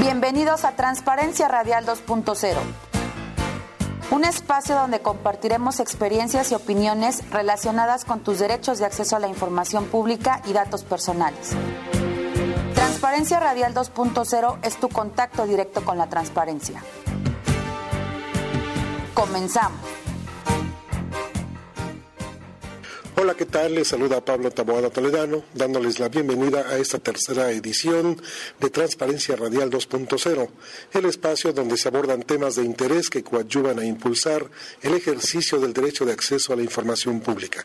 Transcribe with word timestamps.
Bienvenidos 0.00 0.64
a 0.64 0.72
Transparencia 0.72 1.46
Radial 1.46 1.86
2.0, 1.86 2.56
un 4.10 4.24
espacio 4.24 4.74
donde 4.74 4.98
compartiremos 4.98 5.78
experiencias 5.78 6.50
y 6.50 6.56
opiniones 6.56 7.22
relacionadas 7.30 8.04
con 8.04 8.18
tus 8.18 8.40
derechos 8.40 8.80
de 8.80 8.86
acceso 8.86 9.14
a 9.14 9.20
la 9.20 9.28
información 9.28 9.84
pública 9.84 10.42
y 10.46 10.52
datos 10.52 10.82
personales. 10.82 11.52
Transparencia 12.74 13.38
Radial 13.38 13.72
2.0 13.72 14.58
es 14.62 14.80
tu 14.80 14.88
contacto 14.88 15.46
directo 15.46 15.84
con 15.84 15.96
la 15.96 16.08
transparencia. 16.08 16.82
Comenzamos. 19.14 19.93
Hola, 23.16 23.34
¿qué 23.34 23.46
tal? 23.46 23.76
Les 23.76 23.86
saluda 23.86 24.24
Pablo 24.24 24.50
Taboada 24.50 24.90
Toledano, 24.90 25.44
dándoles 25.54 26.00
la 26.00 26.08
bienvenida 26.08 26.66
a 26.68 26.78
esta 26.78 26.98
tercera 26.98 27.52
edición 27.52 28.20
de 28.58 28.70
Transparencia 28.70 29.36
Radial 29.36 29.70
2.0, 29.70 30.48
el 30.94 31.04
espacio 31.04 31.52
donde 31.52 31.76
se 31.76 31.86
abordan 31.86 32.24
temas 32.24 32.56
de 32.56 32.64
interés 32.64 33.10
que 33.10 33.22
coadyuvan 33.22 33.78
a 33.78 33.84
impulsar 33.84 34.50
el 34.82 34.94
ejercicio 34.94 35.60
del 35.60 35.72
derecho 35.72 36.04
de 36.04 36.12
acceso 36.12 36.52
a 36.52 36.56
la 36.56 36.62
información 36.62 37.20
pública. 37.20 37.64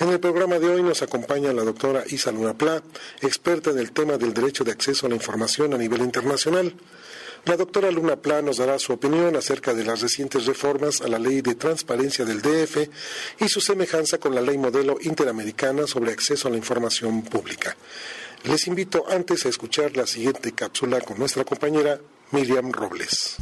En 0.00 0.10
el 0.10 0.20
programa 0.20 0.58
de 0.58 0.68
hoy 0.68 0.82
nos 0.82 1.00
acompaña 1.00 1.50
la 1.54 1.64
doctora 1.64 2.04
Isa 2.06 2.30
Luna 2.30 2.52
Pla, 2.52 2.82
experta 3.22 3.70
en 3.70 3.78
el 3.78 3.92
tema 3.92 4.18
del 4.18 4.34
derecho 4.34 4.64
de 4.64 4.72
acceso 4.72 5.06
a 5.06 5.08
la 5.08 5.14
información 5.14 5.72
a 5.72 5.78
nivel 5.78 6.02
internacional. 6.02 6.74
La 7.46 7.56
doctora 7.56 7.90
Luna 7.90 8.16
Pla 8.16 8.42
nos 8.42 8.58
dará 8.58 8.78
su 8.78 8.92
opinión 8.92 9.34
acerca 9.34 9.72
de 9.72 9.84
las 9.84 10.02
recientes 10.02 10.46
reformas 10.46 11.00
a 11.00 11.08
la 11.08 11.18
ley 11.18 11.40
de 11.40 11.54
transparencia 11.54 12.24
del 12.24 12.42
DF 12.42 12.88
y 13.40 13.48
su 13.48 13.60
semejanza 13.60 14.18
con 14.18 14.34
la 14.34 14.42
ley 14.42 14.58
modelo 14.58 14.98
interamericana 15.00 15.86
sobre 15.86 16.12
acceso 16.12 16.48
a 16.48 16.50
la 16.50 16.58
información 16.58 17.22
pública. 17.22 17.76
Les 18.44 18.66
invito 18.66 19.04
antes 19.08 19.46
a 19.46 19.48
escuchar 19.48 19.96
la 19.96 20.06
siguiente 20.06 20.52
cápsula 20.52 21.00
con 21.00 21.18
nuestra 21.18 21.44
compañera 21.44 21.98
Miriam 22.30 22.72
Robles. 22.72 23.36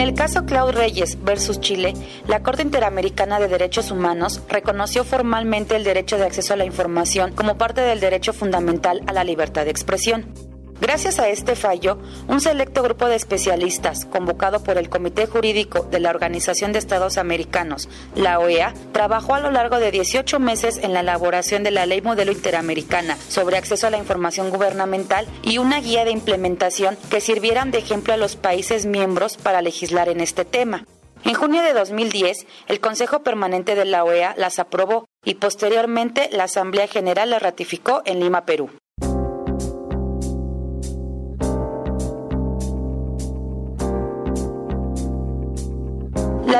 En 0.00 0.08
el 0.08 0.14
caso 0.14 0.46
Claude 0.46 0.72
Reyes 0.72 1.22
versus 1.22 1.60
Chile, 1.60 1.92
la 2.26 2.42
Corte 2.42 2.62
Interamericana 2.62 3.38
de 3.38 3.48
Derechos 3.48 3.90
Humanos 3.90 4.40
reconoció 4.48 5.04
formalmente 5.04 5.76
el 5.76 5.84
derecho 5.84 6.16
de 6.16 6.24
acceso 6.24 6.54
a 6.54 6.56
la 6.56 6.64
información 6.64 7.32
como 7.32 7.58
parte 7.58 7.82
del 7.82 8.00
derecho 8.00 8.32
fundamental 8.32 9.02
a 9.06 9.12
la 9.12 9.24
libertad 9.24 9.66
de 9.66 9.72
expresión. 9.72 10.49
Gracias 10.80 11.18
a 11.18 11.28
este 11.28 11.56
fallo, 11.56 11.98
un 12.26 12.40
selecto 12.40 12.82
grupo 12.82 13.06
de 13.06 13.14
especialistas, 13.14 14.06
convocado 14.06 14.64
por 14.64 14.78
el 14.78 14.88
Comité 14.88 15.26
Jurídico 15.26 15.82
de 15.90 16.00
la 16.00 16.08
Organización 16.08 16.72
de 16.72 16.78
Estados 16.78 17.18
Americanos, 17.18 17.90
la 18.14 18.38
OEA, 18.38 18.72
trabajó 18.92 19.34
a 19.34 19.40
lo 19.40 19.50
largo 19.50 19.78
de 19.78 19.90
18 19.90 20.40
meses 20.40 20.78
en 20.78 20.94
la 20.94 21.00
elaboración 21.00 21.64
de 21.64 21.70
la 21.70 21.84
Ley 21.84 22.00
Modelo 22.00 22.32
Interamericana 22.32 23.18
sobre 23.28 23.58
acceso 23.58 23.86
a 23.86 23.90
la 23.90 23.98
información 23.98 24.48
gubernamental 24.48 25.26
y 25.42 25.58
una 25.58 25.80
guía 25.80 26.06
de 26.06 26.12
implementación 26.12 26.96
que 27.10 27.20
sirvieran 27.20 27.70
de 27.70 27.78
ejemplo 27.78 28.14
a 28.14 28.16
los 28.16 28.36
países 28.36 28.86
miembros 28.86 29.36
para 29.36 29.60
legislar 29.60 30.08
en 30.08 30.20
este 30.20 30.46
tema. 30.46 30.86
En 31.24 31.34
junio 31.34 31.62
de 31.62 31.74
2010, 31.74 32.46
el 32.68 32.80
Consejo 32.80 33.22
Permanente 33.22 33.74
de 33.74 33.84
la 33.84 34.02
OEA 34.04 34.34
las 34.38 34.58
aprobó 34.58 35.04
y 35.22 35.34
posteriormente 35.34 36.30
la 36.32 36.44
Asamblea 36.44 36.86
General 36.86 37.28
las 37.28 37.42
ratificó 37.42 38.00
en 38.06 38.20
Lima, 38.20 38.46
Perú. 38.46 38.70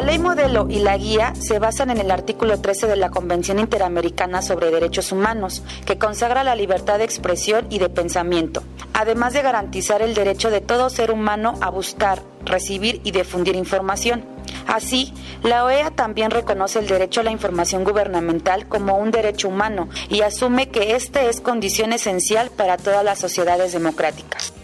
La 0.01 0.06
ley 0.06 0.19
modelo 0.19 0.67
y 0.70 0.79
la 0.79 0.97
guía 0.97 1.34
se 1.39 1.59
basan 1.59 1.91
en 1.91 1.98
el 1.98 2.11
artículo 2.11 2.59
13 2.59 2.87
de 2.87 2.97
la 2.97 3.11
Convención 3.11 3.59
Interamericana 3.59 4.41
sobre 4.41 4.70
Derechos 4.70 5.12
Humanos, 5.12 5.62
que 5.84 5.98
consagra 5.98 6.43
la 6.43 6.55
libertad 6.55 6.97
de 6.97 7.05
expresión 7.05 7.67
y 7.69 7.81
de 7.81 7.91
pensamiento, 7.91 8.62
además 8.95 9.34
de 9.34 9.43
garantizar 9.43 10.00
el 10.00 10.15
derecho 10.15 10.50
de 10.50 10.62
todo 10.62 10.88
ser 10.88 11.11
humano 11.11 11.53
a 11.61 11.69
buscar, 11.69 12.22
recibir 12.47 13.03
y 13.05 13.11
difundir 13.11 13.56
información. 13.56 14.25
Así, 14.66 15.12
la 15.43 15.66
OEA 15.66 15.91
también 15.91 16.31
reconoce 16.31 16.78
el 16.78 16.87
derecho 16.87 17.21
a 17.21 17.25
la 17.25 17.31
información 17.31 17.84
gubernamental 17.84 18.69
como 18.69 18.97
un 18.97 19.11
derecho 19.11 19.49
humano 19.49 19.91
y 20.09 20.22
asume 20.22 20.71
que 20.71 20.97
este 20.97 21.28
es 21.28 21.43
condición 21.43 21.93
esencial 21.93 22.49
para 22.49 22.78
todas 22.78 23.05
las 23.05 23.19
sociedades 23.19 23.75
democráticas. 23.75 24.55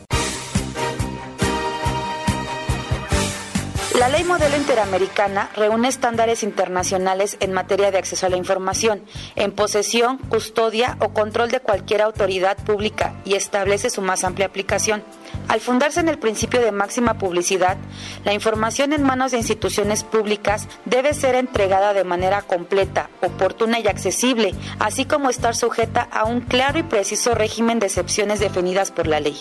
La 4.07 4.13
ley 4.13 4.23
modelo 4.23 4.57
interamericana 4.57 5.51
reúne 5.57 5.89
estándares 5.89 6.45
internacionales 6.45 7.37
en 7.41 7.53
materia 7.53 7.91
de 7.91 7.99
acceso 7.99 8.25
a 8.25 8.29
la 8.29 8.37
información, 8.37 9.03
en 9.35 9.51
posesión, 9.51 10.19
custodia 10.19 10.97
o 11.01 11.09
control 11.09 11.51
de 11.51 11.59
cualquier 11.59 12.03
autoridad 12.03 12.57
pública 12.57 13.21
y 13.25 13.35
establece 13.35 13.91
su 13.91 14.03
más 14.03 14.23
amplia 14.23 14.47
aplicación. 14.47 15.03
Al 15.49 15.59
fundarse 15.61 15.99
en 15.99 16.09
el 16.09 16.21
principio 16.21 16.61
de 16.61 16.71
máxima 16.71 17.19
publicidad, 17.19 17.79
la 18.25 18.33
información 18.33 18.93
en 18.93 19.03
manos 19.03 19.33
de 19.33 19.39
instituciones 19.39 20.05
públicas 20.05 20.69
debe 20.85 21.13
ser 21.13 21.35
entregada 21.35 21.93
de 21.93 22.05
manera 22.05 22.43
completa, 22.43 23.11
oportuna 23.23 23.81
y 23.81 23.89
accesible, 23.89 24.55
así 24.79 25.05
como 25.07 25.31
estar 25.31 25.57
sujeta 25.57 26.03
a 26.13 26.27
un 26.27 26.43
claro 26.43 26.79
y 26.79 26.85
preciso 26.85 27.35
régimen 27.35 27.81
de 27.81 27.87
excepciones 27.87 28.39
definidas 28.39 28.93
por 28.93 29.09
la 29.09 29.19
ley. 29.19 29.37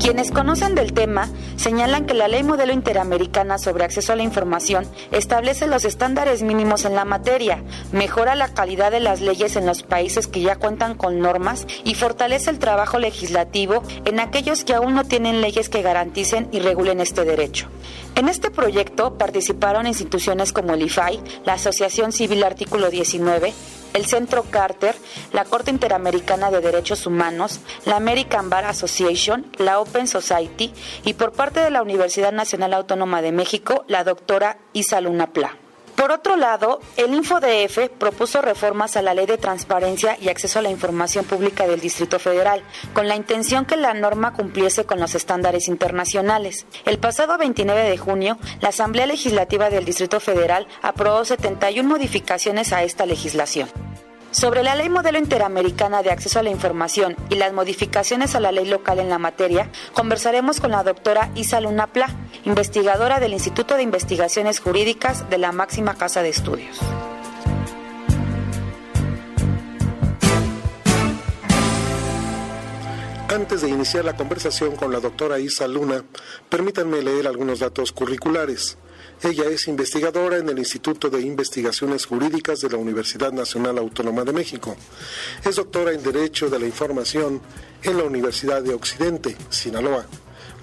Quienes 0.00 0.30
conocen 0.30 0.74
del 0.74 0.94
tema 0.94 1.28
señalan 1.56 2.06
que 2.06 2.14
la 2.14 2.26
Ley 2.26 2.42
Modelo 2.42 2.72
Interamericana 2.72 3.58
sobre 3.58 3.84
Acceso 3.84 4.14
a 4.14 4.16
la 4.16 4.22
Información 4.22 4.86
establece 5.12 5.66
los 5.66 5.84
estándares 5.84 6.42
mínimos 6.42 6.86
en 6.86 6.94
la 6.94 7.04
materia, 7.04 7.62
mejora 7.92 8.34
la 8.34 8.48
calidad 8.48 8.90
de 8.90 9.00
las 9.00 9.20
leyes 9.20 9.56
en 9.56 9.66
los 9.66 9.82
países 9.82 10.26
que 10.26 10.40
ya 10.40 10.56
cuentan 10.56 10.94
con 10.94 11.20
normas 11.20 11.66
y 11.84 11.96
fortalece 11.96 12.48
el 12.48 12.58
trabajo 12.58 12.98
legislativo 12.98 13.82
en 14.06 14.20
aquellos 14.20 14.64
que 14.64 14.72
aún 14.72 14.94
no 14.94 15.04
tienen 15.04 15.42
leyes 15.42 15.68
que 15.68 15.82
garanticen 15.82 16.48
y 16.50 16.60
regulen 16.60 17.00
este 17.00 17.26
derecho. 17.26 17.68
En 18.14 18.30
este 18.30 18.50
proyecto 18.50 19.18
participaron 19.18 19.86
instituciones 19.86 20.54
como 20.54 20.72
el 20.72 20.82
IFAI, 20.82 21.20
la 21.44 21.54
Asociación 21.54 22.12
Civil 22.12 22.42
Artículo 22.42 22.88
19, 22.88 23.52
el 23.94 24.06
Centro 24.06 24.44
Carter, 24.44 24.94
la 25.32 25.44
Corte 25.44 25.70
Interamericana 25.70 26.50
de 26.50 26.60
Derechos 26.60 27.06
Humanos, 27.06 27.60
la 27.84 27.96
American 27.96 28.50
Bar 28.50 28.64
Association, 28.64 29.46
la 29.58 29.80
Open 29.80 30.06
Society 30.06 30.72
y 31.04 31.14
por 31.14 31.32
parte 31.32 31.60
de 31.60 31.70
la 31.70 31.82
Universidad 31.82 32.32
Nacional 32.32 32.74
Autónoma 32.74 33.22
de 33.22 33.32
México, 33.32 33.84
la 33.88 34.04
doctora 34.04 34.58
Isa 34.72 35.00
Luna 35.00 35.28
Pla. 35.28 35.56
Por 35.96 36.12
otro 36.12 36.36
lado, 36.36 36.80
el 36.96 37.14
InfoDF 37.14 37.90
propuso 37.98 38.42
reformas 38.42 38.96
a 38.96 39.02
la 39.02 39.14
Ley 39.14 39.26
de 39.26 39.38
Transparencia 39.38 40.16
y 40.20 40.28
Acceso 40.28 40.58
a 40.58 40.62
la 40.62 40.70
Información 40.70 41.24
Pública 41.24 41.66
del 41.66 41.80
Distrito 41.80 42.18
Federal, 42.18 42.62
con 42.94 43.08
la 43.08 43.16
intención 43.16 43.66
que 43.66 43.76
la 43.76 43.94
norma 43.94 44.32
cumpliese 44.32 44.84
con 44.84 45.00
los 45.00 45.14
estándares 45.14 45.68
internacionales. 45.68 46.66
El 46.84 46.98
pasado 46.98 47.36
29 47.38 47.82
de 47.88 47.98
junio, 47.98 48.38
la 48.60 48.70
Asamblea 48.70 49.06
Legislativa 49.06 49.70
del 49.70 49.84
Distrito 49.84 50.20
Federal 50.20 50.66
aprobó 50.82 51.24
71 51.24 51.88
modificaciones 51.88 52.72
a 52.72 52.82
esta 52.82 53.06
legislación. 53.06 53.68
Sobre 54.32 54.62
la 54.62 54.76
Ley 54.76 54.88
Modelo 54.88 55.18
Interamericana 55.18 56.04
de 56.04 56.12
Acceso 56.12 56.38
a 56.38 56.42
la 56.44 56.50
Información 56.50 57.16
y 57.30 57.34
las 57.34 57.52
modificaciones 57.52 58.36
a 58.36 58.40
la 58.40 58.52
ley 58.52 58.64
local 58.64 59.00
en 59.00 59.08
la 59.08 59.18
materia, 59.18 59.70
conversaremos 59.92 60.60
con 60.60 60.70
la 60.70 60.84
doctora 60.84 61.32
Isa 61.34 61.60
Luna 61.60 61.88
Pla, 61.88 62.08
investigadora 62.44 63.18
del 63.18 63.32
Instituto 63.32 63.74
de 63.74 63.82
Investigaciones 63.82 64.60
Jurídicas 64.60 65.28
de 65.30 65.38
la 65.38 65.50
máxima 65.50 65.94
casa 65.94 66.22
de 66.22 66.28
estudios. 66.28 66.78
Antes 73.28 73.62
de 73.62 73.68
iniciar 73.68 74.04
la 74.04 74.16
conversación 74.16 74.76
con 74.76 74.92
la 74.92 75.00
doctora 75.00 75.40
Isa 75.40 75.66
Luna, 75.66 76.04
permítanme 76.48 77.02
leer 77.02 77.26
algunos 77.26 77.58
datos 77.58 77.90
curriculares. 77.90 78.78
Ella 79.22 79.44
es 79.50 79.68
investigadora 79.68 80.38
en 80.38 80.48
el 80.48 80.58
Instituto 80.58 81.10
de 81.10 81.20
Investigaciones 81.20 82.06
Jurídicas 82.06 82.60
de 82.62 82.70
la 82.70 82.78
Universidad 82.78 83.32
Nacional 83.32 83.76
Autónoma 83.76 84.24
de 84.24 84.32
México. 84.32 84.74
Es 85.44 85.56
doctora 85.56 85.92
en 85.92 86.02
Derecho 86.02 86.48
de 86.48 86.58
la 86.58 86.64
Información 86.64 87.42
en 87.82 87.98
la 87.98 88.04
Universidad 88.04 88.62
de 88.62 88.72
Occidente, 88.72 89.36
Sinaloa. 89.50 90.06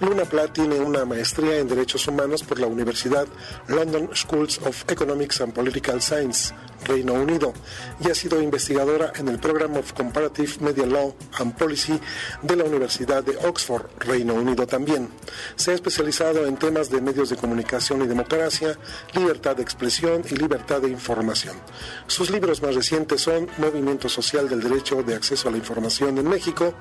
Luna 0.01 0.25
Pla 0.25 0.51
tiene 0.51 0.80
una 0.80 1.06
maestría 1.06 1.59
en 1.59 1.68
Derechos 1.68 2.07
Humanos 2.07 2.42
por 2.42 2.59
la 2.59 2.65
Universidad 2.65 3.27
London 3.68 4.09
Schools 4.15 4.60
of 4.65 4.86
Economics 4.88 5.39
and 5.42 5.53
Political 5.53 6.01
Science, 6.01 6.51
Reino 6.88 7.13
Unido, 7.13 7.54
y 8.00 8.10
ha 8.10 8.16
sido 8.16 8.42
investigadora 8.42 9.13
en 9.16 9.28
el 9.28 9.39
Program 9.39 9.75
of 9.78 9.94
Comparative 9.94 10.54
Media 10.62 10.86
Law 10.86 11.16
and 11.39 11.56
Policy 11.56 12.00
de 12.42 12.56
la 12.56 12.63
Universidad 12.63 13.24
de 13.24 13.38
Oxford, 13.38 13.86
Reino 14.00 14.34
Unido 14.34 14.66
también. 14.66 15.10
Se 15.56 15.72
ha 15.72 15.74
especializado 15.75 16.45
en 16.45 16.57
temas 16.57 16.89
de 16.89 17.01
medios 17.01 17.30
de 17.30 17.36
comunicación 17.36 18.01
y 18.01 18.07
democracia, 18.07 18.78
libertad 19.13 19.56
de 19.56 19.63
expresión 19.63 20.24
y 20.30 20.36
libertad 20.36 20.81
de 20.81 20.89
información. 20.89 21.56
Sus 22.07 22.30
libros 22.30 22.62
más 22.62 22.75
recientes 22.75 23.22
son 23.22 23.50
Movimiento 23.57 24.10
Social 24.10 24.50
del 24.50 24.62
Derecho 24.62 25.04
de 25.04 25.16
Acceso 25.16 25.50
a 25.50 25.51
la 25.51 25.57
Información 25.57 26.18
en 26.18 26.28
México 26.28 26.74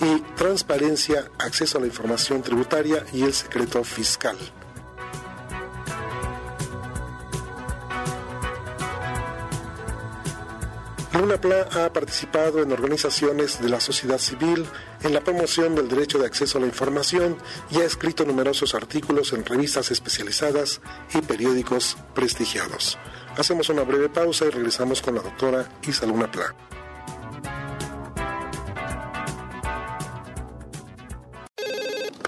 y 0.00 0.20
Transparencia, 0.36 1.30
Acceso 1.38 1.78
a 1.78 1.80
la 1.80 1.86
Información 1.86 2.42
Tributaria 2.42 3.04
y 3.12 3.22
el 3.22 3.34
Secreto 3.34 3.82
Fiscal. 3.84 4.36
Luna 11.18 11.40
Pla 11.40 11.66
ha 11.72 11.92
participado 11.92 12.62
en 12.62 12.70
organizaciones 12.70 13.60
de 13.60 13.68
la 13.68 13.80
sociedad 13.80 14.18
civil 14.18 14.64
en 15.02 15.12
la 15.12 15.20
promoción 15.20 15.74
del 15.74 15.88
derecho 15.88 16.20
de 16.20 16.26
acceso 16.26 16.58
a 16.58 16.60
la 16.60 16.68
información 16.68 17.36
y 17.72 17.78
ha 17.78 17.84
escrito 17.84 18.24
numerosos 18.24 18.72
artículos 18.76 19.32
en 19.32 19.44
revistas 19.44 19.90
especializadas 19.90 20.80
y 21.12 21.20
periódicos 21.20 21.96
prestigiados. 22.14 22.98
Hacemos 23.36 23.68
una 23.68 23.82
breve 23.82 24.08
pausa 24.08 24.46
y 24.46 24.50
regresamos 24.50 25.02
con 25.02 25.16
la 25.16 25.22
doctora 25.22 25.68
Isa 25.82 26.06
Luna 26.06 26.30
Pla. 26.30 26.54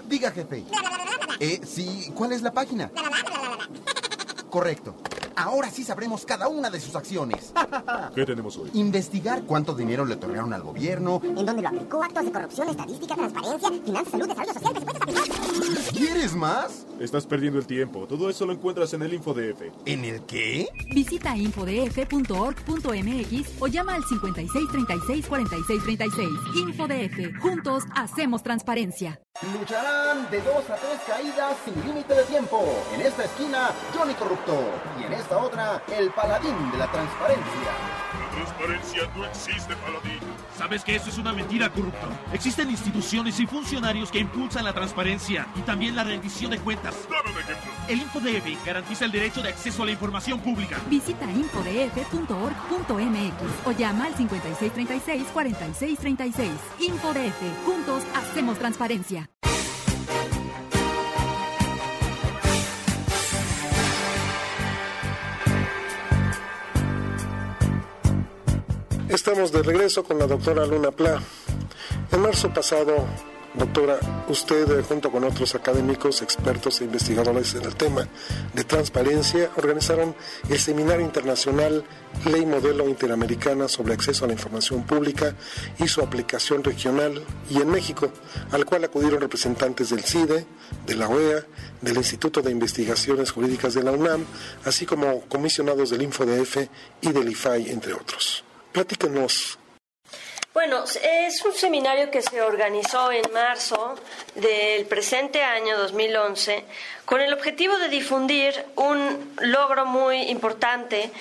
Diga, 0.09 0.33
jefe. 0.33 0.65
Eh, 1.39 1.61
sí, 1.65 2.13
¿cuál 2.17 2.33
es 2.33 2.43
la 2.43 2.53
página? 2.53 2.91
Correcto. 4.51 4.97
Ahora 5.41 5.71
sí 5.71 5.85
sabremos 5.85 6.27
cada 6.27 6.49
una 6.49 6.69
de 6.69 6.79
sus 6.79 6.95
acciones. 6.95 7.55
¿Qué 8.15 8.27
tenemos 8.27 8.59
hoy? 8.59 8.71
Investigar 8.75 9.45
cuánto 9.45 9.75
dinero 9.75 10.05
le 10.05 10.15
otorgaron 10.15 10.53
al 10.53 10.63
gobierno. 10.63 11.23
En 11.25 11.47
dónde 11.47 11.63
lo 11.63 11.69
aplicó, 11.69 12.03
actos 12.03 12.27
de 12.27 12.33
corrupción, 12.33 12.69
estadística, 12.69 13.15
transparencia, 13.15 13.71
finanzas, 13.71 14.11
salud, 14.11 14.29
desarrollo 14.29 14.53
social, 14.53 14.73
presupuestos 14.73 15.03
aplicados. 15.03 15.31
¿Quieres 15.97 16.35
más? 16.35 16.87
Estás 17.01 17.25
perdiendo 17.25 17.59
el 17.59 17.67
tiempo. 17.67 18.07
Todo 18.07 18.29
eso 18.29 18.45
lo 18.45 18.53
encuentras 18.53 18.93
en 18.93 19.01
el 19.01 19.15
InfoDF. 19.15 19.63
¿En 19.87 20.05
el 20.05 20.21
qué? 20.27 20.69
Visita 20.95 21.35
infodf.org.mx 21.35 22.03
o 23.61 23.67
llama 23.67 23.95
al 23.95 24.05
56 24.05 24.69
36 24.71 25.27
46 25.27 25.83
36. 25.83 26.29
InfoDF. 26.57 27.41
Juntos 27.41 27.85
hacemos 27.95 28.43
transparencia. 28.43 29.19
Lucharán 29.43 30.31
de 30.31 30.39
dos 30.43 30.69
a 30.69 30.77
tres 30.77 31.01
caídas 31.07 31.57
sin 31.65 31.75
límite 31.87 32.15
de 32.15 32.25
tiempo. 32.25 32.63
En 32.93 33.01
esta 33.01 33.25
esquina, 33.25 33.71
Johnny 33.95 34.13
Corrupto. 34.13 34.53
Y 35.01 35.05
en 35.05 35.15
esta 35.15 35.39
otra, 35.39 35.83
el 35.89 36.11
paladín 36.11 36.71
de 36.71 36.77
la 36.77 36.93
transparencia. 36.93 37.73
La 38.21 38.31
transparencia 38.37 39.11
no 39.17 39.25
existe, 39.25 39.75
paladín. 39.77 40.21
¿Sabes 40.61 40.85
que 40.85 40.95
eso 40.95 41.09
es 41.09 41.17
una 41.17 41.33
mentira, 41.33 41.73
corrupto? 41.73 42.07
Existen 42.35 42.69
instituciones 42.69 43.41
y 43.41 43.47
funcionarios 43.47 44.11
que 44.11 44.19
impulsan 44.19 44.63
la 44.63 44.75
transparencia 44.75 45.47
y 45.57 45.63
también 45.63 45.97
la 45.97 46.05
rendición 46.05 46.51
de 46.51 46.59
cuentas. 46.59 46.95
Dame 47.09 47.35
un 47.35 47.39
ejemplo. 47.41 47.73
El 47.89 48.01
InfoDF 48.01 48.67
garantiza 48.67 49.07
el 49.07 49.13
derecho 49.13 49.41
de 49.41 49.49
acceso 49.49 49.85
a 49.85 49.87
la 49.87 49.93
información 49.93 50.39
pública. 50.39 50.77
Visita 50.91 51.25
infodf.org.mx 51.33 52.27
o 53.65 53.73
llama 53.73 54.05
al 54.05 54.15
56 54.15 54.71
36 54.75 55.29
46 55.33 55.99
36. 55.99 56.51
InfoDF. 56.81 57.65
Juntos 57.65 58.03
hacemos 58.15 58.59
transparencia. 58.59 59.31
Estamos 69.11 69.51
de 69.51 69.65
regreso 69.65 70.05
con 70.05 70.21
la 70.21 70.27
doctora 70.29 70.65
Luna 70.65 70.93
Pla. 70.93 71.21
En 72.13 72.21
marzo 72.23 72.55
pasado, 72.55 73.09
doctora, 73.55 73.99
usted 74.29 74.71
eh, 74.71 74.85
junto 74.85 75.11
con 75.11 75.25
otros 75.25 75.57
académicos, 75.57 76.23
expertos 76.23 76.81
e 76.81 76.85
investigadores 76.85 77.57
en 77.57 77.65
el 77.65 77.75
tema 77.75 78.07
de 78.55 78.63
transparencia 78.63 79.51
organizaron 79.57 80.15
el 80.49 80.61
Seminario 80.61 81.05
Internacional 81.05 81.83
Ley 82.25 82.47
Modelo 82.47 82.89
Interamericana 82.89 83.67
sobre 83.67 83.95
Acceso 83.95 84.27
a 84.27 84.29
la 84.29 84.35
Información 84.35 84.85
Pública 84.85 85.35
y 85.81 85.89
su 85.89 86.03
aplicación 86.03 86.63
regional 86.63 87.21
y 87.51 87.61
en 87.61 87.69
México, 87.69 88.13
al 88.53 88.65
cual 88.65 88.85
acudieron 88.85 89.21
representantes 89.21 89.91
del 89.91 90.05
CIDE, 90.05 90.47
de 90.87 90.95
la 90.95 91.09
OEA, 91.09 91.45
del 91.81 91.97
Instituto 91.97 92.43
de 92.43 92.53
Investigaciones 92.53 93.33
Jurídicas 93.33 93.75
de 93.75 93.83
la 93.83 93.91
UNAM, 93.91 94.25
así 94.65 94.87
como 94.87 95.23
comisionados 95.23 95.91
del 95.91 96.03
InfoDF 96.03 96.59
y 97.01 97.11
del 97.11 97.29
IFAI, 97.29 97.71
entre 97.71 97.93
otros. 97.93 98.45
Platíquenos. 98.73 99.59
Bueno, 100.53 100.83
es 100.85 101.45
un 101.45 101.53
seminario 101.55 102.11
que 102.11 102.23
se 102.23 102.43
organizó 102.43 103.13
en 103.13 103.23
marzo 103.33 103.95
del 104.35 104.85
presente 104.87 105.43
año 105.43 105.79
2011 105.79 106.65
con 107.05 107.21
el 107.21 107.33
objetivo 107.33 107.79
de 107.79 107.89
difundir 107.89 108.53
un 108.75 109.33
logro 109.41 109.87
muy 109.87 110.23
importante 110.23 111.13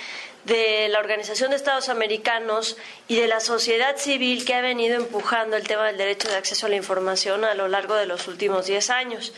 de 0.46 0.88
la 0.90 1.00
Organización 1.00 1.52
de 1.52 1.58
Estados 1.58 1.90
Americanos 1.90 2.78
y 3.08 3.16
de 3.16 3.28
la 3.28 3.40
sociedad 3.40 3.98
civil 3.98 4.46
que 4.46 4.54
ha 4.54 4.62
venido 4.62 4.96
empujando 4.96 5.58
el 5.58 5.68
tema 5.68 5.86
del 5.88 5.98
derecho 5.98 6.28
de 6.28 6.36
acceso 6.36 6.66
a 6.66 6.70
la 6.70 6.76
información 6.76 7.46
a 7.46 7.54
lo 7.54 7.68
largo 7.68 7.96
de 7.96 8.06
los 8.06 8.28
últimos 8.28 8.66
10 8.66 8.90
años. 8.90 9.34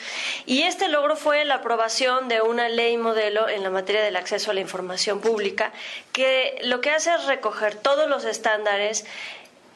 Y 0.46 0.64
este 0.64 0.90
logro 0.90 1.16
fue 1.16 1.44
la 1.46 1.56
aprobación 1.56 2.28
de 2.28 2.42
una 2.42 2.70
ley 2.70 2.98
modelo 2.98 3.50
en 3.50 3.64
la 3.64 3.70
materia 3.70 4.02
del 4.02 4.16
acceso 4.16 4.52
a 4.52 4.54
la 4.54 4.62
información 4.62 5.22
pública 5.22 5.72
que 6.12 6.60
lo 6.64 6.82
que 6.82 6.92
hace 6.92 7.14
es 7.14 7.26
recoger 7.26 7.76
todos 7.76 8.10
los 8.10 8.26
estándares 8.26 9.06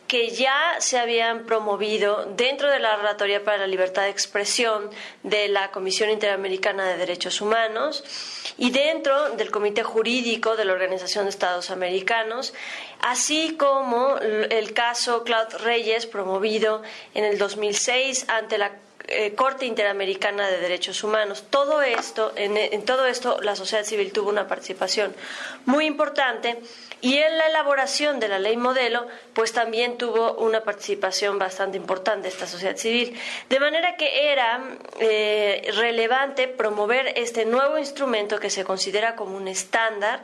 que 0.08 0.30
ya 0.30 0.76
se 0.80 1.00
habían 1.00 1.46
promovido 1.46 2.26
dentro 2.36 2.70
de 2.70 2.80
la 2.80 2.96
Oratoria 2.98 3.44
para 3.44 3.58
la 3.58 3.68
Libertad 3.68 4.04
de 4.04 4.10
Expresión 4.10 4.90
de 5.24 5.48
la 5.48 5.72
Comisión 5.72 6.10
Interamericana 6.10 6.86
de 6.86 6.98
Derechos 6.98 7.42
Humanos 7.42 8.04
y 8.58 8.70
dentro 8.72 9.32
del 9.32 9.52
Comité 9.52 9.84
Jurídico 9.84 10.56
de 10.56 10.66
la 10.66 10.74
Organización 10.74 11.26
de 11.26 11.32
Estados 11.32 11.72
Americanos, 11.72 12.54
así 13.02 13.56
como 13.58 14.18
el 14.18 14.74
caso 14.74 15.24
Claude 15.24 15.58
Reyes 15.58 16.06
promovido 16.06 16.84
en 17.14 17.26
el 17.26 17.38
2006 17.38 18.28
ante 18.30 18.58
la 18.58 18.72
eh, 19.08 19.36
Corte 19.36 19.66
Interamericana 19.66 20.48
de 20.48 20.58
Derechos 20.60 21.04
Humanos. 21.04 21.46
Todo 21.50 21.82
esto, 21.82 22.34
en, 22.36 22.84
todo 22.86 23.06
esto, 23.06 23.40
la 23.42 23.56
sociedad 23.56 23.84
civil 23.84 24.12
tuvo 24.12 24.30
una 24.30 24.48
participación 24.48 25.16
muy 25.66 25.86
importante 25.86 26.60
y 27.02 27.18
en 27.18 27.38
la 27.38 27.48
elaboración 27.48 28.20
de 28.20 28.28
la 28.28 28.40
ley 28.40 28.58
modelo, 28.58 29.06
pues 29.34 29.54
también 29.54 29.98
tuvo 29.98 30.34
una 30.36 30.62
participación 30.62 31.38
bastante 31.38 31.78
importante 31.78 32.28
esta 32.28 32.48
sociedad 32.48 32.78
civil. 32.78 33.20
De 33.50 33.60
manera 33.60 33.96
que 33.96 34.32
era 34.32 34.64
eh, 35.00 35.72
relevante 35.76 36.48
promover 36.48 37.14
este 37.16 37.46
nuevo 37.46 37.78
instrumento 37.78 38.40
que 38.40 38.50
se 38.50 38.64
considera 38.64 39.16
como 39.16 39.38
un 39.38 39.48
estándar, 39.48 40.24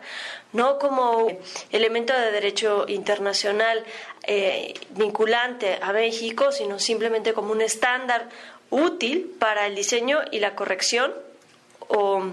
no 0.53 0.79
como 0.79 1.27
elemento 1.71 2.13
de 2.13 2.31
derecho 2.31 2.85
internacional 2.87 3.83
eh, 4.23 4.73
vinculante 4.91 5.79
a 5.81 5.93
México, 5.93 6.51
sino 6.51 6.79
simplemente 6.79 7.33
como 7.33 7.51
un 7.51 7.61
estándar 7.61 8.29
útil 8.71 9.35
para 9.37 9.67
el 9.67 9.75
diseño 9.75 10.19
y 10.31 10.39
la 10.39 10.55
corrección 10.55 11.13
o 11.87 12.23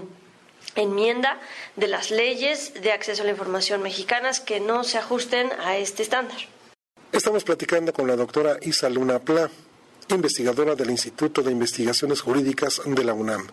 enmienda 0.75 1.39
de 1.75 1.87
las 1.87 2.09
leyes 2.09 2.73
de 2.81 2.91
acceso 2.91 3.21
a 3.21 3.25
la 3.25 3.31
información 3.31 3.81
mexicanas 3.83 4.39
que 4.39 4.59
no 4.59 4.83
se 4.83 4.97
ajusten 4.97 5.51
a 5.63 5.77
este 5.77 6.01
estándar. 6.01 6.37
Estamos 7.11 7.43
platicando 7.43 7.91
con 7.91 8.07
la 8.07 8.15
doctora 8.15 8.57
Isa 8.61 8.89
Luna 8.89 9.19
Pla, 9.19 9.49
investigadora 10.09 10.75
del 10.75 10.89
Instituto 10.89 11.41
de 11.41 11.51
Investigaciones 11.51 12.21
Jurídicas 12.21 12.81
de 12.85 13.03
la 13.03 13.13
UNAM. 13.13 13.47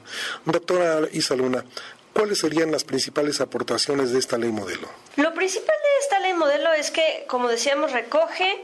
Doctora 0.45 1.09
Isa 1.13 1.35
Luna, 1.35 1.65
¿cuáles 2.13 2.39
serían 2.39 2.71
las 2.71 2.85
principales 2.85 3.41
aportaciones 3.41 4.13
de 4.13 4.19
esta 4.19 4.39
ley 4.39 4.53
modelo? 4.53 4.89
Lo 5.17 5.35
principal 5.35 5.75
de 5.83 6.05
esta 6.05 6.21
ley 6.21 6.35
modelo 6.35 6.73
es 6.73 6.91
que, 6.91 7.25
como 7.29 7.49
decíamos, 7.49 7.93
recoge 7.93 8.63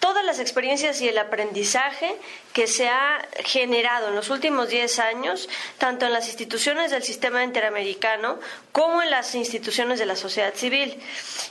todas 0.00 0.24
las 0.24 0.40
experiencias 0.40 1.00
y 1.00 1.08
el 1.08 1.18
aprendizaje 1.18 2.16
que 2.52 2.66
se 2.66 2.88
ha 2.88 3.24
generado 3.44 4.08
en 4.08 4.16
los 4.16 4.30
últimos 4.30 4.68
10 4.68 4.98
años, 4.98 5.48
tanto 5.78 6.06
en 6.06 6.12
las 6.12 6.26
instituciones 6.26 6.90
del 6.90 7.04
sistema 7.04 7.44
interamericano 7.44 8.40
como 8.72 9.02
en 9.02 9.10
las 9.10 9.34
instituciones 9.34 9.98
de 9.98 10.06
la 10.06 10.16
sociedad 10.16 10.54
civil. 10.54 10.98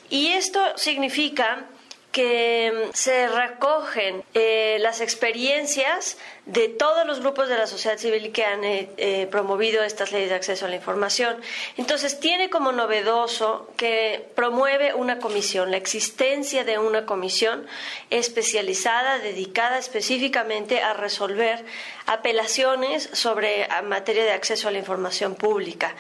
Y 0.10 0.30
esto 0.30 0.60
significa 0.76 1.66
que 2.12 2.90
se 2.94 3.28
recogen 3.28 4.24
eh, 4.34 4.78
las 4.80 5.00
experiencias 5.00 6.18
de 6.52 6.68
todos 6.68 7.06
los 7.06 7.20
grupos 7.20 7.48
de 7.48 7.58
la 7.58 7.68
sociedad 7.68 7.98
civil 7.98 8.32
que 8.32 8.44
han 8.44 8.64
eh, 8.64 8.90
eh, 8.98 9.28
promovido 9.30 9.84
estas 9.84 10.12
leyes 10.12 10.30
de 10.30 10.36
acceso 10.36 10.66
a 10.66 10.70
la 10.70 10.76
información. 10.76 11.38
Entonces, 11.78 12.20
tiene 12.20 12.50
como 12.50 12.72
novedoso 12.72 13.70
que 13.78 14.26
promueve 14.34 14.96
una 14.96 15.20
comisión, 15.20 15.70
la 15.70 15.78
existencia 15.78 16.64
de 16.64 16.80
una 16.80 17.06
comisión 17.06 17.68
especializada, 18.10 19.20
dedicada 19.20 19.78
específicamente 19.78 20.82
a 20.82 20.94
resolver 20.94 21.64
apelaciones 22.08 23.10
sobre 23.14 23.68
materia 23.84 24.24
de 24.24 24.32
acceso 24.32 24.68
a 24.68 24.72
la 24.72 24.80
información 24.80 25.36
pública, 25.36 25.96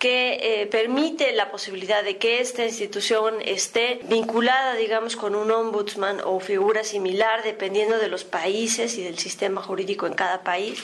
que 0.00 0.66
permite 0.72 1.30
la 1.30 1.52
posibilidad 1.52 2.02
de 2.02 2.16
que 2.16 2.40
esta 2.40 2.64
institución 2.64 3.36
esté 3.44 4.00
vinculada, 4.08 4.74
digamos, 4.74 5.14
con 5.14 5.36
un 5.36 5.52
ombudsman 5.52 6.20
o 6.24 6.40
figura 6.40 6.82
similar, 6.82 7.44
dependiendo 7.44 7.98
de 7.98 8.08
los 8.08 8.24
países 8.24 8.98
y 8.98 9.04
del 9.04 9.20
sistema 9.20 9.62
jurídico 9.62 9.91
en 10.06 10.14
cada 10.14 10.42
país, 10.42 10.82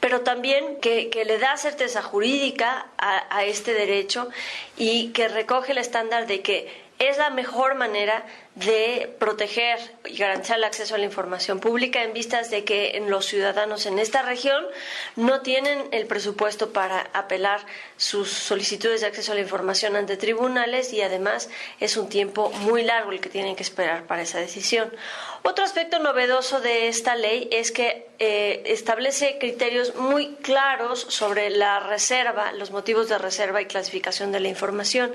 pero 0.00 0.20
también 0.20 0.76
que, 0.80 1.10
le 1.24 1.38
da 1.38 1.56
certeza 1.56 2.02
jurídica 2.02 2.86
a 2.98 3.44
este 3.44 3.74
derecho 3.74 4.28
y 4.76 5.08
que 5.08 5.28
recoge 5.28 5.72
el 5.72 5.78
estándar 5.78 6.26
de 6.26 6.42
que 6.42 6.82
es 6.98 7.18
la 7.18 7.30
mejor 7.30 7.74
manera 7.74 8.24
de 8.54 9.14
proteger 9.18 9.78
y 10.04 10.18
garantizar 10.18 10.58
el 10.58 10.64
acceso 10.64 10.94
a 10.94 10.98
la 10.98 11.06
información 11.06 11.58
pública 11.58 12.02
en 12.02 12.12
vistas 12.12 12.50
de 12.50 12.64
que 12.64 13.02
los 13.08 13.24
ciudadanos 13.24 13.86
en 13.86 13.98
esta 13.98 14.20
región 14.20 14.62
no 15.16 15.40
tienen 15.40 15.88
el 15.90 16.06
presupuesto 16.06 16.70
para 16.70 17.08
apelar 17.14 17.64
sus 17.96 18.30
solicitudes 18.30 19.00
de 19.00 19.06
acceso 19.06 19.32
a 19.32 19.36
la 19.36 19.40
información 19.40 19.96
ante 19.96 20.18
tribunales 20.18 20.92
y 20.92 21.00
además 21.00 21.48
es 21.80 21.96
un 21.96 22.10
tiempo 22.10 22.50
muy 22.50 22.82
largo 22.82 23.12
el 23.12 23.20
que 23.20 23.30
tienen 23.30 23.56
que 23.56 23.62
esperar 23.62 24.06
para 24.06 24.20
esa 24.20 24.38
decisión. 24.38 24.92
Otro 25.44 25.64
aspecto 25.64 25.98
novedoso 25.98 26.60
de 26.60 26.88
esta 26.88 27.16
ley 27.16 27.48
es 27.52 27.72
que 27.72 28.06
eh, 28.18 28.62
establece 28.66 29.38
criterios 29.38 29.94
muy 29.94 30.34
claros 30.42 31.06
sobre 31.08 31.48
la 31.48 31.80
reserva, 31.80 32.52
los 32.52 32.70
motivos 32.70 33.08
de 33.08 33.16
reserva 33.16 33.62
y 33.62 33.66
clasificación 33.66 34.30
de 34.30 34.40
la 34.40 34.48
información 34.48 35.10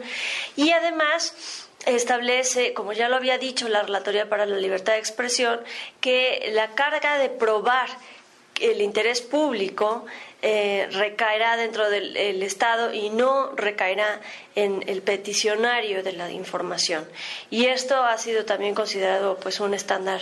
y 0.55 0.71
además 0.71 1.66
establece, 1.85 2.73
como 2.73 2.93
ya 2.93 3.09
lo 3.09 3.15
había 3.15 3.37
dicho 3.37 3.69
la 3.69 3.83
Relatoría 3.83 4.29
para 4.29 4.45
la 4.45 4.57
Libertad 4.57 4.93
de 4.93 4.99
Expresión, 4.99 5.59
que 6.01 6.49
la 6.53 6.69
carga 6.75 7.17
de 7.17 7.29
probar 7.29 7.89
el 8.59 8.81
interés 8.81 9.21
público 9.21 10.05
eh, 10.41 10.87
recaerá 10.91 11.57
dentro 11.57 11.89
del 11.89 12.43
Estado 12.43 12.93
y 12.93 13.09
no 13.09 13.55
recaerá 13.55 14.21
en 14.55 14.83
el 14.87 15.01
peticionario 15.01 16.03
de 16.03 16.13
la 16.13 16.31
información. 16.31 17.07
Y 17.49 17.65
esto 17.65 18.03
ha 18.03 18.17
sido 18.17 18.45
también 18.45 18.75
considerado 18.75 19.37
pues 19.37 19.59
un 19.59 19.73
estándar 19.73 20.21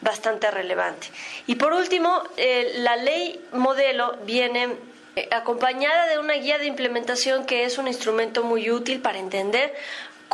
bastante 0.00 0.50
relevante. 0.50 1.08
Y 1.46 1.54
por 1.54 1.72
último, 1.72 2.22
eh, 2.36 2.74
la 2.76 2.96
ley 2.96 3.40
modelo 3.52 4.16
viene 4.24 4.76
eh, 5.16 5.28
acompañada 5.30 6.08
de 6.08 6.18
una 6.18 6.34
guía 6.34 6.58
de 6.58 6.66
implementación 6.66 7.46
que 7.46 7.64
es 7.64 7.78
un 7.78 7.88
instrumento 7.88 8.44
muy 8.44 8.70
útil 8.70 9.00
para 9.00 9.18
entender 9.18 9.74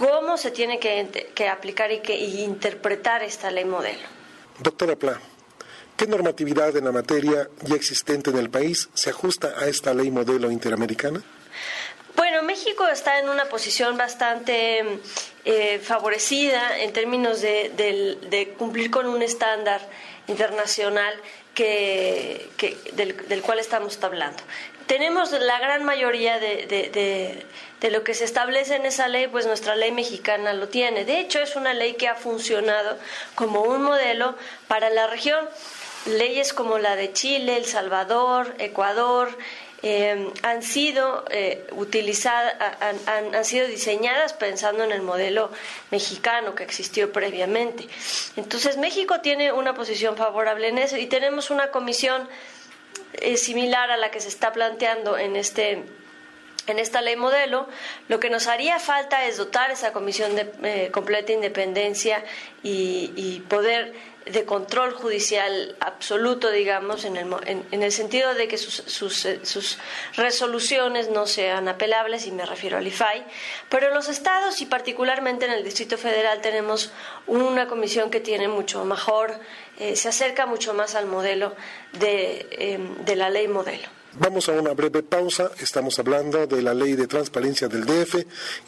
cómo 0.01 0.39
se 0.39 0.51
tiene 0.51 0.79
que, 0.79 1.49
aplicar 1.51 1.93
y, 1.93 2.01
que, 2.01 2.17
interpretar 2.17 3.23
esta 3.23 3.51
ley 3.51 3.67
modelo. 3.67 4.01
Doctora 4.59 4.97
Pla, 4.97 5.21
¿qué 5.95 6.07
normatividad 6.07 6.75
en 6.75 6.87
la 6.87 6.93
materia 6.93 7.51
ya 7.61 7.75
existente 7.75 8.31
en 8.31 8.39
el 8.39 8.49
país 8.49 8.89
se 8.95 9.11
ajusta 9.11 9.53
a 9.59 9.67
esta 9.67 9.93
ley 9.93 10.11
modelo 10.11 10.51
interamericana? 10.51 11.23
Bueno, 12.17 12.43
México 12.43 12.89
está 12.89 13.19
en 13.19 13.29
una 13.29 13.45
posición 13.51 13.99
bastante 13.99 15.01
eh, 15.45 15.79
favorecida 15.81 16.79
en 16.79 16.95
términos 16.95 17.43
de, 17.43 18.55
cumplir 18.57 18.91
con 18.91 19.07
un 19.07 19.21
estándar 19.21 19.87
internacional 20.29 21.13
que, 21.55 22.49
del, 22.95 23.43
cual 23.43 23.59
estamos 23.59 24.03
hablando 24.03 24.43
tenemos 24.91 25.31
la 25.31 25.61
gran 25.61 25.85
mayoría 25.85 26.41
de, 26.41 27.47
lo 27.93 28.03
que 28.03 28.13
se 28.13 28.25
establece 28.25 28.75
en 28.75 28.87
esa 28.87 29.07
ley, 29.07 29.29
pues 29.29 29.47
nuestra 29.47 29.77
ley 29.77 29.93
mexicana 29.93 30.53
lo 30.53 30.67
tiene. 30.67 31.05
De 31.05 31.21
hecho, 31.21 31.39
es 31.39 31.55
una 31.55 31.75
ley 31.75 31.95
que 31.95 32.09
ha 32.09 32.17
funcionado 32.17 32.99
como 33.37 33.63
un 33.63 33.85
modelo 33.85 34.35
para 34.67 34.91
la 34.91 35.07
región. 35.07 35.49
Leyes 36.07 36.53
como 36.53 36.81
la 36.81 36.97
de 36.97 37.13
Chile, 37.13 37.57
El 37.57 37.67
Salvador, 37.67 38.53
Ecuador, 38.59 39.29
eh, 39.85 40.29
han 40.43 40.63
sido 40.65 41.25
eh, 41.31 41.69
utilizadas, 41.71 42.53
han, 43.07 43.33
han, 43.33 43.45
sido 43.45 43.69
diseñadas 43.69 44.33
pensando 44.33 44.83
en 44.83 44.91
el 44.91 45.03
modelo 45.03 45.53
mexicano 45.93 46.57
que 46.57 46.65
existió 46.65 47.13
previamente. 47.13 47.87
Entonces 48.35 48.77
México 48.77 49.21
tiene 49.21 49.53
una 49.53 49.75
posición 49.75 50.17
favorable 50.17 50.67
en 50.67 50.79
eso 50.79 50.97
y 50.97 51.07
tenemos 51.07 51.51
una 51.51 51.71
comisión 51.71 52.29
es 53.13 53.43
similar 53.43 53.91
a 53.91 53.97
la 53.97 54.11
que 54.11 54.21
se 54.21 54.29
está 54.29 54.53
planteando 54.53 55.19
en 55.19 55.37
este 55.37 55.85
en 56.67 56.79
esta 56.79 57.01
ley 57.01 57.17
modelo, 57.17 57.69
lo 58.09 58.21
que 58.21 58.31
nos 58.31 58.47
haría 58.47 58.79
falta 58.79 59.25
es 59.27 59.37
dotar 59.37 59.71
esa 59.71 59.93
comisión 59.93 60.37
de 60.37 60.51
eh, 60.63 60.91
completa 60.91 61.33
independencia 61.33 62.25
y 62.63 63.41
poder 63.49 63.95
de 64.27 64.45
control 64.45 64.93
judicial 64.93 65.77
absoluto, 65.81 66.51
digamos, 66.51 67.05
en 67.05 67.17
el, 67.17 67.27
en, 67.47 67.83
el 67.83 67.93
sentido 67.93 68.35
de 68.35 68.49
que 68.49 68.59
sus, 68.59 69.25
eh, 69.25 69.41
sus, 69.43 69.79
resoluciones 70.17 71.09
no 71.09 71.27
sean 71.27 71.69
apelables, 71.69 72.27
y 72.27 72.33
me 72.33 72.45
refiero 72.45 72.77
al 72.77 72.87
IFAI, 72.87 73.25
pero 73.69 73.89
en 73.89 73.95
los 73.95 74.09
estados 74.09 74.61
y 74.61 74.67
particularmente 74.67 75.47
en 75.47 75.53
el 75.53 75.65
Distrito 75.65 75.97
Federal 75.97 76.41
tenemos 76.41 76.93
una 77.27 77.67
comisión 77.67 78.11
que 78.11 78.21
tiene 78.21 78.49
mucho 78.49 78.85
mejor, 78.85 79.39
eh, 79.79 79.97
se 79.97 80.09
acerca 80.09 80.47
mucho 80.47 80.75
más 80.75 80.95
al 80.95 81.07
modelo 81.07 81.55
de, 81.93 82.47
em, 82.53 83.05
de 83.05 83.17
la 83.17 83.31
ley 83.31 83.49
modelo. 83.49 84.00
Vamos 84.19 84.49
a 84.49 84.53
una 84.53 84.73
breve 84.73 85.03
pausa. 85.03 85.53
Estamos 85.61 85.99
hablando 85.99 86.47
de 86.47 86.63
la 86.63 86.75
ley 86.75 86.95
de 86.95 87.07
transparencia 87.07 87.69
del 87.69 87.85
DF 87.85 88.17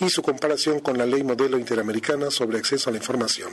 y 0.00 0.08
su 0.08 0.22
comparación 0.22 0.80
con 0.80 0.96
la 0.96 1.04
ley 1.04 1.24
modelo 1.24 1.58
interamericana 1.58 2.30
sobre 2.30 2.58
acceso 2.58 2.90
a 2.90 2.92
la 2.92 2.98
información. 2.98 3.50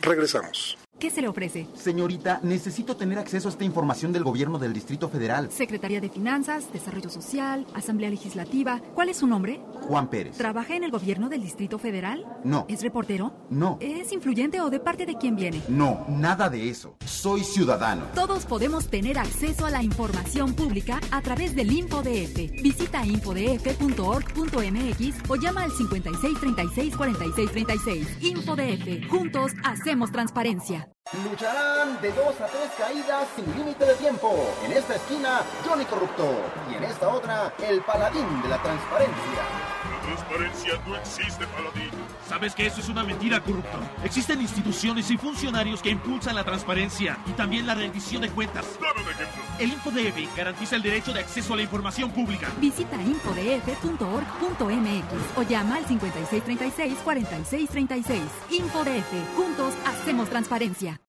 Regresamos. 0.00 0.78
¿Qué 0.98 1.10
se 1.10 1.20
le 1.20 1.28
ofrece? 1.28 1.66
Señorita, 1.74 2.40
necesito 2.42 2.96
tener 2.96 3.18
acceso 3.18 3.48
a 3.48 3.50
esta 3.50 3.64
información 3.64 4.14
del 4.14 4.24
gobierno 4.24 4.58
del 4.58 4.72
Distrito 4.72 5.10
Federal. 5.10 5.52
Secretaría 5.52 6.00
de 6.00 6.08
Finanzas, 6.08 6.72
Desarrollo 6.72 7.10
Social, 7.10 7.66
Asamblea 7.74 8.08
Legislativa. 8.08 8.80
¿Cuál 8.94 9.10
es 9.10 9.18
su 9.18 9.26
nombre? 9.26 9.60
Juan 9.82 10.08
Pérez. 10.08 10.38
¿Trabaja 10.38 10.74
en 10.74 10.84
el 10.84 10.90
gobierno 10.90 11.28
del 11.28 11.42
Distrito 11.42 11.78
Federal? 11.78 12.24
No. 12.44 12.64
¿Es 12.68 12.80
reportero? 12.80 13.34
No. 13.50 13.76
¿Es 13.80 14.10
influyente 14.12 14.58
o 14.62 14.70
de 14.70 14.80
parte 14.80 15.04
de 15.04 15.16
quién 15.16 15.36
viene? 15.36 15.60
No, 15.68 16.06
nada 16.08 16.48
de 16.48 16.70
eso. 16.70 16.96
Soy 17.04 17.44
ciudadano. 17.44 18.06
Todos 18.14 18.46
podemos 18.46 18.88
tener 18.88 19.18
acceso 19.18 19.66
a 19.66 19.70
la 19.70 19.82
información 19.82 20.54
pública 20.54 20.98
a 21.10 21.20
través 21.20 21.54
del 21.54 21.72
InfoDF. 21.72 22.36
Visita 22.62 23.04
infodf.org.mx 23.04 25.14
o 25.28 25.36
llama 25.36 25.64
al 25.64 25.72
5636-4636. 25.72 28.06
InfoDF. 28.22 29.10
Juntos 29.10 29.52
hacemos 29.62 30.10
transparencia. 30.10 30.85
Lucharán 31.24 32.00
de 32.00 32.10
dos 32.12 32.40
a 32.40 32.46
tres 32.46 32.70
caídas 32.76 33.28
sin 33.36 33.46
límite 33.56 33.84
de 33.84 33.94
tiempo. 33.94 34.32
En 34.64 34.72
esta 34.72 34.96
esquina, 34.96 35.42
Johnny 35.64 35.84
Corrupto. 35.84 36.28
Y 36.70 36.74
en 36.74 36.84
esta 36.84 37.08
otra, 37.08 37.52
el 37.58 37.80
paladín 37.82 38.42
de 38.42 38.48
la 38.48 38.60
transparencia. 38.62 39.75
Transparencia 40.06 40.72
no 40.86 40.94
existe, 40.94 41.44
paladín. 41.48 41.90
Sabes 42.28 42.54
que 42.54 42.66
eso 42.66 42.80
es 42.80 42.88
una 42.88 43.02
mentira, 43.02 43.40
corrupto. 43.40 43.80
Existen 44.04 44.40
instituciones 44.40 45.10
y 45.10 45.18
funcionarios 45.18 45.82
que 45.82 45.90
impulsan 45.90 46.36
la 46.36 46.44
transparencia 46.44 47.18
y 47.26 47.32
también 47.32 47.66
la 47.66 47.74
rendición 47.74 48.22
de 48.22 48.30
cuentas. 48.30 48.78
Dame 48.80 49.02
un 49.02 49.10
ejemplo. 49.10 49.42
El 49.58 49.72
InfoDF 49.72 50.36
garantiza 50.36 50.76
el 50.76 50.82
derecho 50.82 51.12
de 51.12 51.18
acceso 51.20 51.54
a 51.54 51.56
la 51.56 51.62
información 51.62 52.12
pública. 52.12 52.48
Visita 52.60 53.02
infodf.org.mx 53.02 55.36
o 55.36 55.42
llama 55.42 55.76
al 55.76 55.86
5636-4636. 55.86 58.20
InfoDF. 58.50 59.12
Juntos 59.36 59.74
hacemos 59.86 60.30
transparencia. 60.30 61.00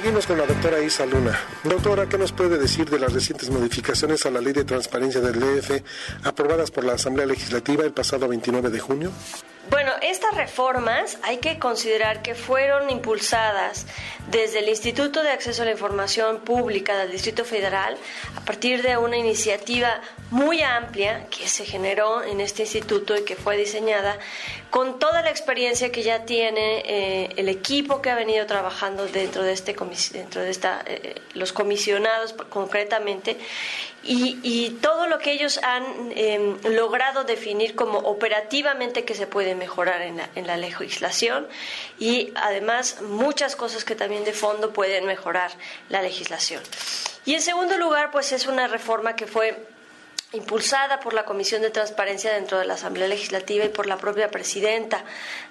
Seguimos 0.00 0.26
con 0.26 0.38
la 0.38 0.46
doctora 0.46 0.80
Isa 0.80 1.04
Luna. 1.04 1.38
Doctora, 1.62 2.08
¿qué 2.08 2.16
nos 2.16 2.32
puede 2.32 2.56
decir 2.56 2.88
de 2.88 2.98
las 2.98 3.12
recientes 3.12 3.50
modificaciones 3.50 4.24
a 4.24 4.30
la 4.30 4.40
Ley 4.40 4.54
de 4.54 4.64
Transparencia 4.64 5.20
del 5.20 5.38
DF 5.38 5.82
aprobadas 6.24 6.70
por 6.70 6.84
la 6.84 6.94
Asamblea 6.94 7.26
Legislativa 7.26 7.84
el 7.84 7.92
pasado 7.92 8.26
29 8.26 8.70
de 8.70 8.80
junio? 8.80 9.12
Bueno, 9.70 9.92
estas 10.02 10.34
reformas 10.34 11.16
hay 11.22 11.36
que 11.36 11.60
considerar 11.60 12.22
que 12.22 12.34
fueron 12.34 12.90
impulsadas 12.90 13.86
desde 14.28 14.58
el 14.58 14.68
Instituto 14.68 15.22
de 15.22 15.30
Acceso 15.30 15.62
a 15.62 15.64
la 15.64 15.70
Información 15.70 16.40
Pública 16.40 16.98
del 16.98 17.12
Distrito 17.12 17.44
Federal 17.44 17.96
a 18.36 18.40
partir 18.40 18.82
de 18.82 18.96
una 18.96 19.16
iniciativa 19.16 20.00
muy 20.30 20.60
amplia 20.62 21.26
que 21.30 21.46
se 21.46 21.64
generó 21.64 22.22
en 22.22 22.40
este 22.40 22.62
instituto 22.62 23.16
y 23.16 23.24
que 23.24 23.36
fue 23.36 23.56
diseñada 23.56 24.18
con 24.70 24.98
toda 24.98 25.22
la 25.22 25.30
experiencia 25.30 25.90
que 25.90 26.02
ya 26.02 26.24
tiene 26.24 26.82
eh, 26.86 27.28
el 27.36 27.48
equipo 27.48 28.02
que 28.02 28.10
ha 28.10 28.14
venido 28.14 28.46
trabajando 28.46 29.06
dentro 29.06 29.42
de 29.42 29.52
este 29.52 29.76
dentro 30.12 30.42
de 30.42 30.50
esta 30.50 30.82
eh, 30.86 31.14
los 31.34 31.52
comisionados 31.52 32.32
concretamente 32.32 33.36
y, 34.02 34.78
todo 34.80 35.06
lo 35.06 35.18
que 35.18 35.32
ellos 35.32 35.58
han 35.62 35.84
em, 36.14 36.58
logrado 36.64 37.24
definir 37.24 37.74
como 37.74 37.98
operativamente 37.98 39.04
que 39.04 39.14
se 39.14 39.26
puede 39.26 39.54
mejorar 39.54 40.00
en 40.02 40.16
la, 40.16 40.30
en 40.34 40.46
la 40.46 40.56
legislación 40.56 41.46
y 41.98 42.32
además 42.34 43.02
muchas 43.02 43.56
cosas 43.56 43.84
que 43.84 43.94
también 43.94 44.24
de 44.24 44.32
fondo 44.32 44.72
pueden 44.72 45.04
mejorar 45.06 45.50
la 45.88 46.00
legislación. 46.02 46.62
Y 47.26 47.34
en 47.34 47.42
segundo 47.42 47.76
lugar, 47.76 48.10
pues 48.10 48.32
es 48.32 48.46
una 48.46 48.68
reforma 48.68 49.16
que 49.16 49.26
fue 49.26 49.66
impulsada 50.32 51.00
por 51.00 51.12
la 51.12 51.24
Comisión 51.24 51.60
de 51.62 51.70
Transparencia 51.70 52.32
dentro 52.32 52.58
de 52.58 52.64
la 52.64 52.74
Asamblea 52.74 53.08
Legislativa 53.08 53.64
y 53.64 53.68
por 53.68 53.86
la 53.86 53.96
propia 53.96 54.30
presidenta 54.30 55.04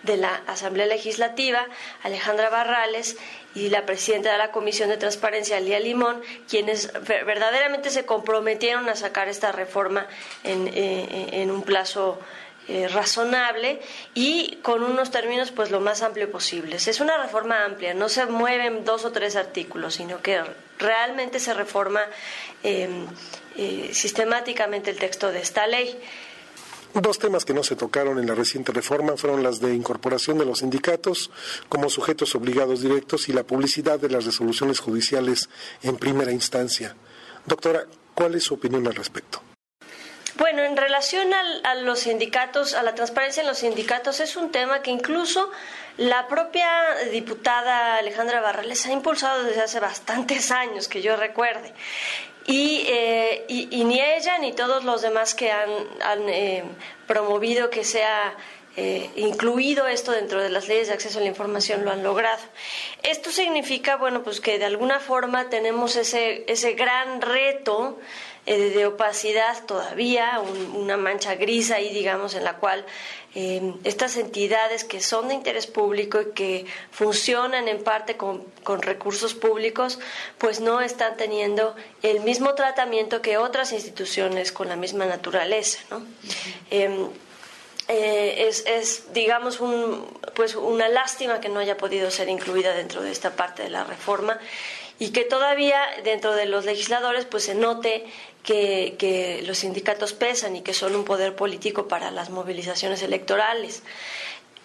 de 0.03 0.17
la 0.17 0.41
Asamblea 0.47 0.85
Legislativa, 0.85 1.65
Alejandra 2.03 2.49
Barrales, 2.49 3.17
y 3.55 3.69
la 3.69 3.85
presidenta 3.85 4.31
de 4.31 4.37
la 4.37 4.51
Comisión 4.51 4.89
de 4.89 4.97
Transparencia, 4.97 5.59
Lía 5.59 5.79
Limón, 5.79 6.21
quienes 6.47 6.91
verdaderamente 7.25 7.89
se 7.89 8.05
comprometieron 8.05 8.87
a 8.89 8.95
sacar 8.95 9.27
esta 9.27 9.51
reforma 9.51 10.07
en, 10.43 10.69
eh, 10.73 11.47
un 11.49 11.63
plazo 11.63 12.19
eh, 12.67 12.87
razonable 12.87 13.81
y 14.13 14.57
con 14.61 14.83
unos 14.83 15.09
términos 15.09 15.51
pues 15.51 15.71
lo 15.71 15.79
más 15.79 16.03
amplio 16.03 16.31
posible. 16.31 16.75
Es 16.75 16.99
una 16.99 17.17
reforma 17.17 17.65
amplia, 17.65 17.95
no 17.95 18.07
se 18.07 18.27
mueven 18.27 18.85
dos 18.85 19.05
o 19.05 19.11
tres 19.11 19.35
artículos, 19.35 19.95
sino 19.95 20.21
que 20.21 20.39
realmente 20.77 21.39
se 21.39 21.53
reforma 21.55 22.01
eh, 23.61 23.89
sistemáticamente 23.93 24.89
el 24.89 24.97
texto 24.97 25.33
de 25.33 25.41
esta 25.41 25.67
ley. 25.67 25.99
Dos 26.93 27.19
temas 27.19 27.43
que 27.43 27.53
no 27.53 27.61
se 27.61 27.75
tocaron 27.75 28.17
en 28.17 28.25
la 28.25 28.33
reciente 28.33 28.71
reforma 28.71 29.17
fueron 29.17 29.43
las 29.43 29.59
de 29.59 29.73
incorporación 29.73 30.37
de 30.37 30.45
los 30.45 30.59
sindicatos 30.59 31.29
como 31.67 31.89
sujetos 31.89 32.35
obligados 32.35 32.81
directos 32.81 33.27
y 33.27 33.33
la 33.33 33.43
publicidad 33.43 33.99
de 33.99 34.09
las 34.09 34.25
resoluciones 34.25 34.79
judiciales 34.79 35.49
en 35.83 35.97
primera 35.97 36.31
instancia. 36.31 36.95
Doctora, 37.45 37.85
¿cuál 38.15 38.35
es 38.35 38.45
su 38.45 38.53
opinión 38.53 38.87
al 38.87 38.95
respecto? 38.95 39.41
Bueno, 40.37 40.63
en 40.63 40.77
relación 40.77 41.27
a 41.33 41.75
los 41.75 41.99
sindicatos, 41.99 42.73
a 42.73 42.81
la 42.81 42.95
transparencia 42.95 43.41
en 43.41 43.47
los 43.47 43.57
sindicatos, 43.57 44.21
es 44.21 44.37
un 44.37 44.51
tema 44.51 44.81
que 44.81 44.89
incluso 44.89 45.51
la 45.97 46.29
propia 46.29 46.69
diputada 47.11 47.97
Alejandra 47.97 48.39
Barrales 48.39 48.85
ha 48.85 48.93
impulsado 48.93 49.43
desde 49.43 49.63
hace 49.63 49.81
bastantes 49.81 50.49
años, 50.51 50.87
que 50.87 51.01
yo 51.01 51.17
recuerde. 51.17 51.73
Y, 52.49 52.83
eh, 52.87 53.45
ni 53.47 54.01
ella 54.01 54.39
ni 54.39 54.53
todos 54.53 54.83
los 54.83 55.03
demás 55.03 55.35
que 55.35 55.51
han, 55.51 56.27
eh, 56.29 56.63
promovido 57.05 57.69
que 57.69 57.83
sea 57.83 58.35
eh, 58.75 59.07
incluido 59.17 59.85
esto 59.85 60.11
dentro 60.13 60.41
de 60.41 60.49
las 60.49 60.67
leyes 60.67 60.87
de 60.87 60.93
acceso 60.95 61.19
a 61.19 61.21
la 61.21 61.27
información 61.27 61.85
lo 61.85 61.91
han 61.91 62.01
logrado. 62.01 62.41
Esto 63.03 63.29
significa, 63.29 63.97
bueno, 63.97 64.23
pues 64.23 64.41
que 64.41 64.57
de 64.57 64.65
alguna 64.65 64.99
forma 64.99 65.49
tenemos 65.49 65.95
ese, 65.95 66.43
ese 66.47 66.73
gran 66.73 67.21
reto 67.21 67.99
eh, 68.49 68.71
de 68.71 68.87
opacidad 68.87 69.63
todavía, 69.67 70.41
una 70.73 70.97
mancha 70.97 71.35
gris 71.35 71.69
ahí, 71.69 71.93
digamos, 71.93 72.33
en 72.33 72.43
la 72.43 72.55
cual 72.55 72.83
eh, 73.35 73.75
estas 73.83 74.17
entidades 74.17 74.83
que 74.83 75.01
son 75.01 75.27
de 75.27 75.35
interés 75.35 75.67
público 75.67 76.19
y 76.19 76.31
que 76.31 76.65
funcionan 76.89 77.67
en 77.67 77.83
parte 77.83 78.17
con, 78.17 78.43
recursos 78.81 79.35
públicos, 79.35 79.99
pues 80.39 80.61
no 80.61 80.81
están 80.81 81.15
teniendo 81.15 81.75
el 82.01 82.21
mismo 82.21 82.55
tratamiento 82.55 83.21
que 83.21 83.37
otras 83.37 83.71
instituciones 83.71 84.51
con 84.51 84.67
la 84.67 84.75
misma 84.75 85.05
naturaleza, 85.05 85.77
¿no? 85.91 86.01
Em, 86.71 87.07
eh, 87.87 88.47
es, 88.47 88.63
es, 88.65 89.13
digamos, 89.13 89.59
un, 89.59 90.07
pues 90.33 90.55
una 90.55 90.89
lástima 90.89 91.39
que 91.39 91.49
no 91.49 91.59
haya 91.59 91.77
podido 91.77 92.09
ser 92.09 92.29
incluida 92.29 92.73
dentro 92.73 93.03
de 93.03 93.11
esta 93.11 93.35
parte 93.35 93.61
de 93.61 93.69
la 93.69 93.83
reforma 93.83 94.39
y 94.99 95.11
que 95.11 95.23
todavía 95.23 95.81
dentro 96.03 96.35
de 96.35 96.45
los 96.45 96.65
legisladores 96.65 97.25
pues 97.25 97.45
se 97.45 97.55
note 97.55 98.05
que, 98.43 99.41
los 99.45 99.59
sindicatos 99.59 100.13
pesan 100.13 100.55
y 100.57 100.61
que 100.61 100.73
son 100.73 100.95
un 100.95 101.05
poder 101.05 101.35
político 101.35 101.87
para 101.87 102.11
las 102.11 102.29
movilizaciones 102.29 103.01
electorales. 103.01 103.83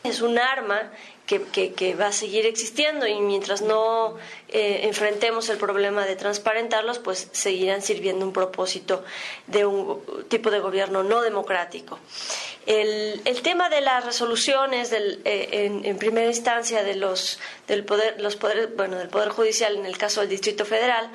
Es 0.03 0.21
un 0.21 0.39
arma 0.39 0.91
que, 1.27 1.97
va 1.99 2.09
a 2.09 2.13
seguir 2.13 2.45
existiendo 2.47 3.07
y 3.07 3.19
mientras 3.21 3.63
no 3.63 4.17
eh, 4.49 4.81
enfrentemos 4.85 5.49
el 5.49 5.57
problema 5.57 6.05
de 6.05 6.17
transparentarlos, 6.17 6.99
pues 6.99 7.29
seguirán 7.33 7.83
sirviendo 7.83 8.27
un 8.27 8.33
propósito 8.33 9.05
de 9.47 9.65
un 9.65 10.03
tipo 10.29 10.51
de 10.51 10.61
gobierno 10.61 11.03
no 11.03 11.23
democrático. 11.23 11.99
El, 12.67 13.23
tema 13.43 13.69
de 13.69 13.81
las 13.81 14.05
resoluciones 14.05 14.91
del, 14.91 15.21
eh, 15.25 15.81
en, 15.85 15.99
primera 15.99 16.27
instancia 16.27 16.83
de 16.83 16.95
los, 16.95 17.39
del 17.67 17.85
poder, 17.85 18.21
los 18.21 18.37
poderes, 18.37 18.75
bueno, 18.77 18.97
del 18.97 19.09
poder 19.09 19.31
judicial 19.31 19.77
en 19.77 19.87
el 19.87 19.99
caso 19.99 20.21
del 20.21 20.31
Distrito 20.31 20.65
Federal 20.65 21.11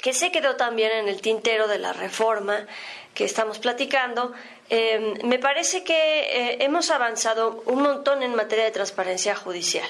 que 0.00 0.12
se 0.12 0.30
quedó 0.30 0.56
también 0.56 0.92
en 0.92 1.08
el 1.08 1.20
tintero 1.20 1.66
de 1.66 1.78
la 1.78 1.92
reforma 1.92 2.66
que 3.14 3.24
estamos 3.24 3.58
platicando, 3.58 4.32
Em, 4.70 5.14
me 5.24 5.38
parece 5.38 5.82
que 5.82 5.94
eh, 5.94 6.56
hemos 6.60 6.90
avanzado 6.90 7.62
un 7.66 7.82
montón 7.82 8.22
en 8.22 8.34
materia 8.34 8.64
de 8.64 8.70
transparencia 8.70 9.34
judicial. 9.34 9.88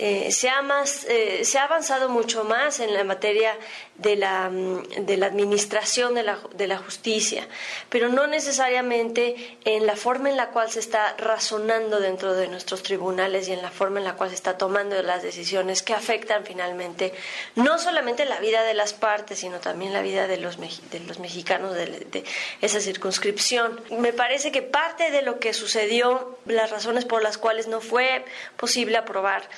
Eh, 0.00 0.30
se, 0.30 0.48
ha 0.48 0.62
más, 0.62 1.04
eh, 1.08 1.44
se 1.44 1.58
ha 1.58 1.64
avanzado 1.64 2.08
mucho 2.08 2.44
más 2.44 2.78
en 2.78 2.94
la 2.94 3.02
materia 3.02 3.56
de 3.96 4.14
la, 4.14 4.48
mm, 4.48 4.84
administración 5.24 6.14
de 6.14 6.22
la, 6.68 6.78
justicia, 6.78 7.48
pero 7.88 8.08
no 8.08 8.28
necesariamente 8.28 9.58
en 9.64 9.86
la 9.86 9.96
forma 9.96 10.30
en 10.30 10.36
la 10.36 10.50
cual 10.50 10.70
se 10.70 10.78
está 10.78 11.16
razonando 11.18 11.98
dentro 11.98 12.34
de 12.34 12.46
nuestros 12.46 12.84
tribunales 12.84 13.48
y 13.48 13.52
en 13.52 13.60
la 13.60 13.72
forma 13.72 13.98
en 13.98 14.04
la 14.04 14.14
cual 14.14 14.30
se 14.30 14.36
está 14.36 14.56
tomando 14.56 15.02
las 15.02 15.24
decisiones 15.24 15.82
que 15.82 15.94
afectan 15.94 16.44
finalmente 16.44 17.12
no 17.56 17.80
solamente 17.80 18.24
la 18.24 18.38
vida 18.38 18.62
de 18.62 18.74
las 18.74 18.92
partes, 18.92 19.40
sino 19.40 19.58
también 19.58 19.92
la 19.92 20.02
vida 20.02 20.28
de 20.28 20.36
los, 20.36 20.58
de 20.60 21.00
los 21.08 21.18
mexicanos 21.18 21.74
de, 21.74 22.24
esa 22.60 22.80
circunscripción 22.80 23.80
parece 24.12 24.52
que 24.52 24.62
parte 24.62 25.10
de 25.10 25.22
lo 25.22 25.38
que 25.38 25.52
sucedió, 25.52 26.38
las 26.46 26.70
razones 26.70 27.04
por 27.04 27.22
las 27.22 27.38
cuales 27.38 27.66
no 27.68 27.80
fue 27.80 28.24
posible 28.56 28.96
aprobar 28.96 29.48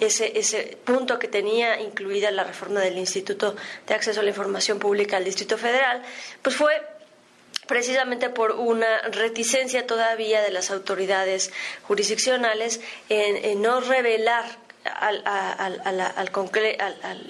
ese, 0.00 0.38
ese 0.38 0.78
punto 0.84 1.18
que 1.18 1.28
tenía 1.28 1.80
incluida 1.80 2.30
la 2.30 2.44
reforma 2.44 2.80
del 2.80 2.98
Instituto 2.98 3.56
de 3.86 3.94
Acceso 3.94 4.20
a 4.20 4.22
la 4.22 4.30
Información 4.30 4.78
Pública 4.78 5.16
al 5.16 5.24
Distrito 5.24 5.58
Federal, 5.58 6.02
pues 6.42 6.56
fue 6.56 6.80
precisamente 7.66 8.30
por 8.30 8.52
una 8.52 8.98
reticencia 9.10 9.86
todavía 9.86 10.42
de 10.42 10.50
las 10.50 10.70
autoridades 10.70 11.52
jurisdiccionales 11.82 12.80
en 13.08 13.62
no 13.62 13.80
revelar 13.80 14.59
al, 14.84 15.22
al, 15.26 16.30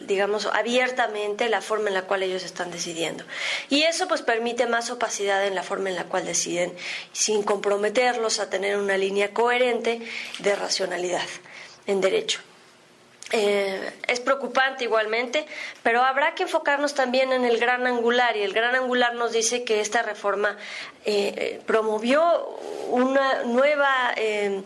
digamos, 0.06 0.46
abiertamente 0.46 1.48
la 1.48 1.60
forma 1.60 1.88
en 1.88 1.94
la 1.94 2.02
cual 2.02 2.22
ellos 2.22 2.44
están 2.44 2.70
decidiendo. 2.70 3.24
Y 3.68 3.82
eso 3.82 4.08
pues 4.08 4.22
permite 4.22 4.66
más 4.66 4.90
opacidad 4.90 5.46
en 5.46 5.54
la 5.54 5.62
forma 5.62 5.90
en 5.90 5.96
la 5.96 6.04
cual 6.04 6.24
deciden, 6.24 6.74
sin 7.12 7.42
comprometerlos 7.42 8.38
a 8.38 8.50
tener 8.50 8.76
una 8.76 8.96
línea 8.96 9.32
coherente 9.32 10.00
de 10.38 10.56
racionalidad 10.56 11.26
en 11.86 12.00
derecho. 12.00 12.40
Eh, 13.32 13.92
es 14.08 14.18
preocupante 14.18 14.82
igualmente, 14.82 15.46
pero 15.84 16.02
habrá 16.02 16.34
que 16.34 16.42
enfocarnos 16.42 16.94
también 16.94 17.32
en 17.32 17.44
el 17.44 17.58
gran 17.58 17.86
angular 17.86 18.36
y 18.36 18.42
el 18.42 18.52
gran 18.52 18.74
angular 18.74 19.14
nos 19.14 19.32
dice 19.32 19.62
que 19.62 19.80
esta 19.80 20.02
reforma 20.02 20.56
eh, 21.04 21.60
promovió 21.64 22.58
una 22.88 23.44
nueva 23.44 24.14
eh, 24.16 24.62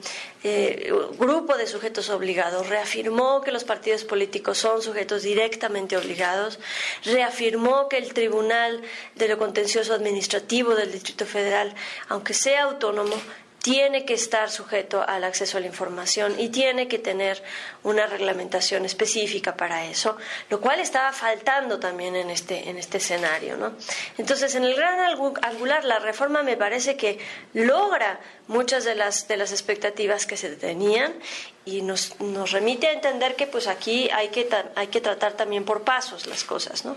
grupo 1.19 1.59
de 1.59 1.67
sujetos 1.67 2.09
obligados, 2.09 2.69
reafirmó 2.71 3.43
que 3.43 3.53
los 3.53 3.65
partidos 3.65 4.05
políticos 4.05 4.57
son 4.57 4.81
sujetos 4.81 5.23
directamente 5.23 5.99
obligados, 5.99 6.59
reafirmó 7.05 7.91
que 7.91 7.99
el 7.99 8.15
Tribunal 8.15 8.81
de 9.15 9.29
lo 9.29 9.37
Contencioso 9.37 9.93
Administrativo 9.93 10.75
del 10.75 10.91
Distrito 10.91 11.27
Federal, 11.27 11.75
aunque 12.09 12.33
sea 12.33 12.63
autónomo, 12.63 13.15
tiene 13.65 14.05
que 14.05 14.13
estar 14.13 14.51
sujeto 14.51 15.03
al 15.09 15.25
acceso 15.25 15.57
a 15.57 15.61
la 15.63 15.67
información 15.67 16.39
y 16.39 16.51
tiene 16.51 16.87
que 16.87 16.99
tener 16.99 17.43
una 17.83 18.07
reglamentación 18.07 18.85
específica 18.85 19.57
para 19.57 19.87
eso, 19.87 20.19
lo 20.51 20.61
cual 20.61 20.81
estaba 20.81 21.13
faltando 21.13 21.81
también 21.81 22.15
en 22.15 22.29
este, 22.29 22.69
en 22.69 22.77
este 22.77 22.99
escenario. 22.99 23.57
¿no? 23.57 23.73
Entonces, 24.19 24.55
en 24.55 24.65
el 24.65 24.75
gran 24.75 25.01
angular, 25.01 25.83
la 25.87 25.99
reforma 25.99 26.43
me 26.43 26.59
parece 26.59 26.99
que 26.99 27.19
logra 27.55 28.21
muchas 28.49 28.85
de 28.85 28.97
las, 28.97 29.29
de 29.29 29.39
las 29.39 29.51
expectativas 29.51 30.27
que 30.27 30.37
se 30.37 30.55
tenían 30.57 31.15
y 31.67 31.83
nos, 31.83 32.21
nos 32.21 32.51
remite 32.51 32.89
a 32.89 32.93
entender 32.93 33.37
que 33.37 33.47
pues 33.47 33.69
aquí 33.69 34.11
hay 34.11 34.29
que, 34.29 34.49
hay 34.75 34.89
que 34.89 35.01
tratar 35.01 35.33
también 35.33 35.65
por 35.65 35.83
pasos 35.83 36.27
las 36.27 36.45
cosas. 36.45 36.85
¿no? 36.85 36.97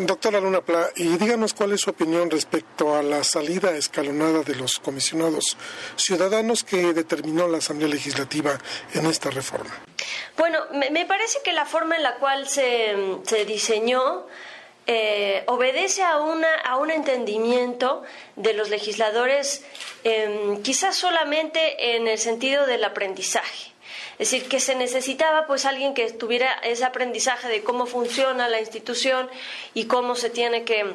Doctora 0.00 0.40
Luna 0.40 0.60
Pla, 0.60 0.90
y 0.96 1.16
díganos 1.16 1.54
cuál 1.54 1.72
es 1.72 1.80
su 1.82 1.90
opinión 1.90 2.30
respecto 2.30 2.96
a 2.96 3.02
la 3.02 3.22
salida 3.24 3.76
escalonada 3.76 4.42
de 4.42 4.56
los 4.56 4.78
comisionados 4.80 5.56
ciudadanos 5.96 6.64
que 6.64 6.92
determinó 6.92 7.46
la 7.48 7.58
Asamblea 7.58 7.88
Legislativa 7.88 8.58
en 8.94 9.06
esta 9.06 9.30
reforma. 9.30 9.70
Bueno, 10.36 10.58
me, 10.72 11.06
parece 11.06 11.38
que 11.44 11.52
la 11.52 11.66
forma 11.66 11.96
en 11.96 12.02
la 12.02 12.16
cual 12.16 12.48
se, 12.48 12.96
se 13.24 13.44
diseñó 13.44 14.26
eh, 14.90 15.44
obedece 15.46 16.02
a, 16.02 16.18
una, 16.18 16.52
a 16.64 16.78
un 16.78 16.90
entendimiento 16.90 18.02
de 18.36 18.54
los 18.54 18.70
legisladores 18.70 19.62
em, 20.02 20.62
quizás 20.62 20.96
solamente 20.96 21.94
en 21.94 22.08
el 22.08 22.16
sentido 22.18 22.66
del 22.66 22.82
aprendizaje. 22.82 23.72
Es 24.18 24.30
decir, 24.30 24.48
que 24.48 24.60
se 24.60 24.74
necesitaba 24.74 25.46
pues 25.46 25.66
alguien 25.66 25.92
que 25.92 26.10
tuviera 26.10 26.52
ese 26.64 26.86
aprendizaje 26.86 27.48
de 27.48 27.62
cómo 27.62 27.84
funciona 27.84 28.48
la 28.48 28.60
institución 28.60 29.28
y 29.74 29.84
cómo 29.84 30.16
se 30.16 30.30
tiene 30.30 30.64
que 30.64 30.94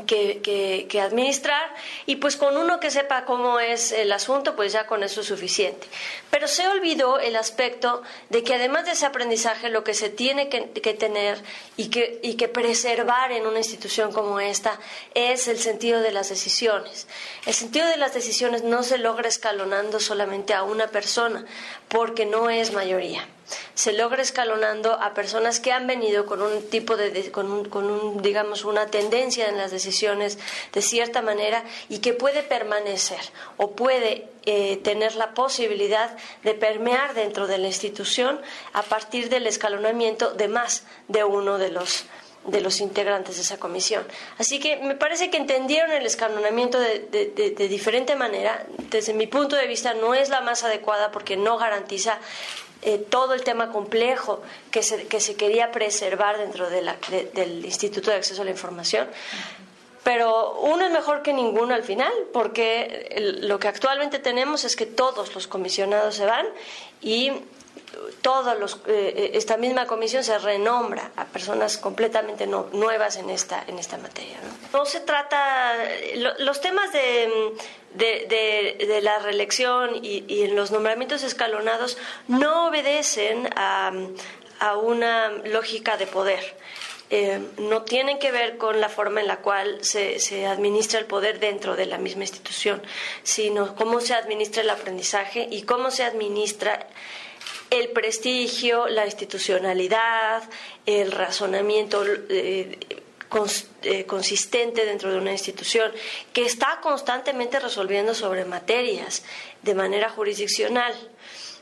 que, 0.00 0.86
que, 0.88 1.00
administrar 1.00 1.74
y 2.06 2.16
pues 2.16 2.36
con 2.36 2.56
uno 2.56 2.80
que 2.80 2.90
sepa 2.90 3.24
cómo 3.24 3.60
es 3.60 3.92
el 3.92 4.12
asunto, 4.12 4.56
pues 4.56 4.72
ya 4.72 4.86
con 4.86 5.02
eso 5.02 5.20
es 5.20 5.26
suficiente. 5.26 5.86
Pero 6.30 6.48
se 6.48 6.66
olvidó 6.68 7.18
el 7.18 7.36
aspecto 7.36 8.02
de 8.30 8.42
que 8.42 8.54
además 8.54 8.86
de 8.86 8.92
ese 8.92 9.06
aprendizaje 9.06 9.68
lo 9.68 9.84
que 9.84 9.94
se 9.94 10.08
tiene 10.08 10.48
que, 10.48 10.70
que 10.70 10.94
tener 10.94 11.42
y 11.76 11.88
que, 11.88 12.20
y 12.22 12.34
que 12.34 12.48
preservar 12.48 13.32
en 13.32 13.46
una 13.46 13.58
institución 13.58 14.12
como 14.12 14.40
esta 14.40 14.78
es 15.14 15.48
el 15.48 15.58
sentido 15.58 16.00
de 16.00 16.12
las 16.12 16.28
decisiones. 16.28 17.06
El 17.46 17.54
sentido 17.54 17.86
de 17.86 17.96
las 17.96 18.14
decisiones 18.14 18.62
no 18.62 18.82
se 18.82 18.98
logra 18.98 19.28
escalonando 19.28 20.00
solamente 20.00 20.54
a 20.54 20.62
una 20.62 20.88
persona 20.88 21.44
porque 21.88 22.26
no 22.26 22.50
es 22.50 22.72
mayoría 22.72 23.26
se 23.74 23.92
logra 23.92 24.22
escalonando 24.22 24.94
a 24.94 25.14
personas 25.14 25.60
que 25.60 25.72
han 25.72 25.86
venido 25.86 26.26
con 26.26 26.42
un 26.42 26.68
tipo 26.68 26.96
de, 26.96 27.30
con, 27.30 27.50
un, 27.50 27.64
con 27.64 27.90
un, 27.90 28.22
digamos 28.22 28.64
una 28.64 28.86
tendencia 28.86 29.48
en 29.48 29.56
las 29.56 29.70
decisiones 29.70 30.38
de 30.72 30.82
cierta 30.82 31.22
manera 31.22 31.64
y 31.88 31.98
que 31.98 32.12
puede 32.12 32.42
permanecer 32.42 33.20
o 33.56 33.72
puede 33.72 34.28
eh, 34.44 34.78
tener 34.78 35.14
la 35.14 35.34
posibilidad 35.34 36.16
de 36.42 36.54
permear 36.54 37.14
dentro 37.14 37.46
de 37.46 37.58
la 37.58 37.68
institución 37.68 38.40
a 38.72 38.82
partir 38.82 39.28
del 39.28 39.46
escalonamiento 39.46 40.32
de 40.32 40.48
más 40.48 40.84
de 41.08 41.24
uno 41.24 41.58
de 41.58 41.70
los 41.70 42.04
de 42.46 42.60
los 42.60 42.80
integrantes 42.80 43.36
de 43.36 43.42
esa 43.42 43.58
comisión. 43.58 44.04
Así 44.38 44.58
que 44.58 44.76
me 44.78 44.94
parece 44.94 45.30
que 45.30 45.36
entendieron 45.36 45.92
el 45.92 46.04
escalonamiento 46.04 46.78
de, 46.80 46.98
de, 47.08 47.68
diferente 47.68 48.16
manera. 48.16 48.66
Desde 48.90 49.14
mi 49.14 49.26
punto 49.26 49.56
de 49.56 49.66
vista 49.66 49.94
no 49.94 50.14
es 50.14 50.28
la 50.28 50.40
más 50.40 50.64
adecuada 50.64 51.12
porque 51.12 51.36
no 51.36 51.56
garantiza 51.56 52.18
eh, 52.82 52.98
todo 52.98 53.34
el 53.34 53.42
tema 53.44 53.70
complejo 53.70 54.42
que 54.70 54.82
se, 54.82 55.06
que 55.06 55.20
se 55.20 55.36
quería 55.36 55.70
preservar 55.70 56.38
dentro 56.38 56.68
del 56.68 57.64
Instituto 57.64 58.10
de 58.10 58.16
Acceso 58.16 58.42
a 58.42 58.44
la 58.44 58.50
Información. 58.50 59.08
Pero 60.02 60.58
uno 60.62 60.84
es 60.84 60.90
mejor 60.90 61.22
que 61.22 61.32
ninguno 61.32 61.74
al 61.74 61.84
final, 61.84 62.12
porque 62.32 63.38
lo 63.40 63.60
que 63.60 63.68
actualmente 63.68 64.18
tenemos 64.18 64.64
es 64.64 64.74
que 64.74 64.86
todos 64.86 65.32
los 65.34 65.46
comisionados 65.46 66.16
se 66.16 66.26
van 66.26 66.46
y 67.00 67.30
todos 68.22 68.58
los, 68.58 68.80
eh, 68.86 69.32
esta 69.34 69.56
misma 69.56 69.86
comisión 69.86 70.24
se 70.24 70.38
renombra 70.38 71.10
a 71.16 71.24
personas 71.26 71.76
completamente 71.76 72.46
nuevas 72.46 73.16
en 73.16 73.30
esta, 73.30 73.64
en 73.66 73.78
esta 73.78 73.98
materia. 73.98 74.36
¿no? 74.72 74.84
se 74.86 75.00
trata, 75.00 75.74
los 76.38 76.60
temas 76.60 76.92
de, 76.92 77.52
de, 77.94 79.00
la 79.02 79.18
reelección 79.18 79.90
y, 80.02 80.44
en 80.44 80.56
los 80.56 80.70
nombramientos 80.70 81.22
escalonados 81.24 81.98
no 82.28 82.68
obedecen 82.68 83.48
a, 83.56 83.92
una 84.80 85.30
lógica 85.30 85.96
de 85.96 86.06
poder. 86.06 86.56
Eh, 87.10 87.40
no 87.58 87.82
tienen 87.82 88.18
que 88.20 88.30
ver 88.30 88.56
con 88.56 88.80
la 88.80 88.88
forma 88.88 89.20
en 89.20 89.26
la 89.26 89.38
cual 89.38 89.84
se, 89.84 90.18
se, 90.20 90.46
administra 90.46 91.00
el 91.00 91.04
poder 91.04 91.40
dentro 91.40 91.74
de 91.74 91.84
la 91.84 91.98
misma 91.98 92.22
institución, 92.22 92.80
sino 93.24 93.74
cómo 93.74 94.00
se 94.00 94.14
administra 94.14 94.62
el 94.62 94.70
aprendizaje 94.70 95.46
y 95.50 95.62
cómo 95.62 95.90
se 95.90 96.04
administra 96.04 96.86
el 97.72 97.88
prestigio, 97.88 98.86
la 98.86 99.06
institucionalidad, 99.06 100.42
el 100.84 101.10
razonamiento 101.10 102.04
eh, 102.28 102.78
eh, 103.82 104.04
consistente 104.04 104.84
dentro 104.84 105.10
de 105.10 105.16
una 105.16 105.32
institución 105.32 105.90
que 106.34 106.44
está 106.44 106.80
constantemente 106.82 107.58
resolviendo 107.58 108.14
sobre 108.14 108.44
materias 108.44 109.24
de 109.62 109.74
manera 109.74 110.10
jurisdiccional. 110.10 110.92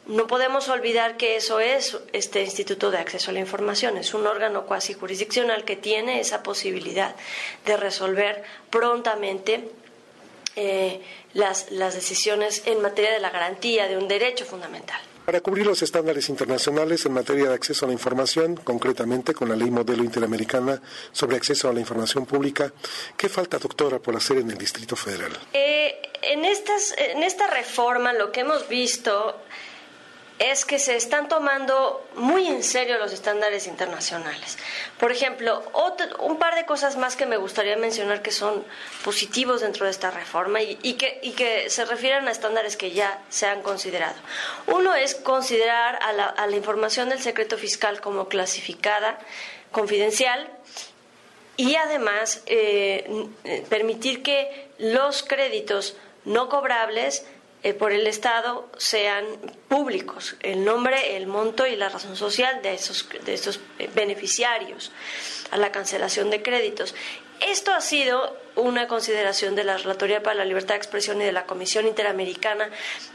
No 0.06 0.26
podemos 0.26 0.68
olvidar 0.68 1.16
que 1.16 1.36
eso 1.36 1.60
es 1.60 1.96
este 2.12 2.42
Instituto 2.42 2.90
de 2.90 2.98
Acceso 2.98 3.30
a 3.30 3.34
la 3.34 3.38
Información, 3.38 3.96
es 3.96 4.12
un 4.12 4.26
órgano 4.26 4.66
cuasi 4.66 4.94
jurisdiccional 4.94 5.64
que 5.64 5.76
tiene 5.76 6.18
esa 6.18 6.42
posibilidad 6.42 7.14
de 7.64 7.76
resolver 7.76 8.42
prontamente 8.68 9.70
eh, 10.56 11.00
las, 11.34 11.70
las 11.70 11.94
decisiones 11.94 12.62
en 12.66 12.82
materia 12.82 13.12
de 13.12 13.20
la 13.20 13.30
garantía 13.30 13.86
de 13.86 13.96
un 13.96 14.08
derecho 14.08 14.44
fundamental 14.44 15.00
para 15.24 15.40
cubrir 15.40 15.66
los 15.66 15.82
estándares 15.82 16.28
internacionales 16.28 17.04
en 17.06 17.12
materia 17.12 17.48
de 17.48 17.54
acceso 17.54 17.84
a 17.84 17.88
la 17.88 17.94
información, 17.94 18.56
concretamente 18.56 19.34
con 19.34 19.48
la 19.48 19.56
Ley 19.56 19.70
Modelo 19.70 20.02
Interamericana 20.02 20.80
sobre 21.12 21.36
Acceso 21.36 21.68
a 21.68 21.72
la 21.72 21.80
Información 21.80 22.26
Pública. 22.26 22.72
¿Qué 23.16 23.28
falta, 23.28 23.58
doctora, 23.58 23.98
por 23.98 24.16
hacer 24.16 24.38
en 24.38 24.50
el 24.50 24.58
Distrito 24.58 24.96
Federal? 24.96 25.32
Eh, 25.52 26.00
en, 26.22 26.44
estas, 26.44 26.94
en 26.96 27.22
esta 27.22 27.46
reforma 27.48 28.12
lo 28.12 28.32
que 28.32 28.40
hemos 28.40 28.68
visto 28.68 29.36
es 30.40 30.64
que 30.64 30.78
se 30.78 30.96
están 30.96 31.28
tomando 31.28 32.02
muy 32.14 32.48
en 32.48 32.64
serio 32.64 32.96
los 32.96 33.12
estándares 33.12 33.66
internacionales. 33.66 34.56
Por 34.98 35.12
ejemplo, 35.12 35.62
un 36.18 36.38
par 36.38 36.54
de 36.54 36.64
cosas 36.64 36.96
más 36.96 37.14
que 37.14 37.26
me 37.26 37.36
gustaría 37.36 37.76
mencionar 37.76 38.22
que 38.22 38.32
son 38.32 38.64
positivos 39.04 39.60
dentro 39.60 39.84
de 39.84 39.90
esta 39.90 40.10
reforma 40.10 40.62
y, 40.62 40.94
que, 40.94 41.68
se 41.68 41.84
refieren 41.84 42.26
a 42.26 42.30
estándares 42.30 42.78
que 42.78 42.92
ya 42.92 43.22
se 43.28 43.46
han 43.46 43.60
considerado. 43.60 44.16
Uno 44.66 44.94
es 44.94 45.14
considerar 45.14 45.98
a 46.02 46.14
la, 46.14 46.24
a 46.24 46.46
la 46.46 46.56
información 46.56 47.10
del 47.10 47.20
secreto 47.20 47.58
fiscal 47.58 48.00
como 48.00 48.28
clasificada, 48.28 49.18
confidencial, 49.72 50.48
y 51.58 51.76
además 51.76 52.42
eh, 52.46 53.28
permitir 53.68 54.22
que 54.22 54.70
los 54.78 55.22
créditos 55.22 55.98
no 56.24 56.48
cobrables 56.48 57.26
eh, 57.62 57.74
por 57.74 57.92
el 57.92 58.06
Estado 58.06 58.70
sean 58.78 59.24
públicos, 59.68 60.36
el 60.40 60.64
nombre, 60.64 61.16
el 61.16 61.26
monto 61.26 61.66
y 61.66 61.76
la 61.76 61.88
razón 61.88 62.16
social 62.16 62.62
de 62.62 62.74
esos, 62.74 63.08
de 63.24 63.34
esos 63.34 63.60
eh, 63.78 63.90
beneficiarios 63.94 64.92
a 65.50 65.56
la 65.56 65.70
cancelación 65.70 66.30
de 66.30 66.42
créditos. 66.42 66.94
Esto 67.40 67.72
ha 67.72 67.80
sido 67.80 68.36
una 68.54 68.86
consideración 68.86 69.54
de 69.54 69.64
la 69.64 69.78
Relatoría 69.78 70.22
para 70.22 70.36
la 70.36 70.44
Libertad 70.44 70.74
de 70.74 70.78
Expresión 70.78 71.20
y 71.22 71.24
de 71.24 71.32
la 71.32 71.44
Comisión 71.44 71.86
Interamericana 71.86 72.68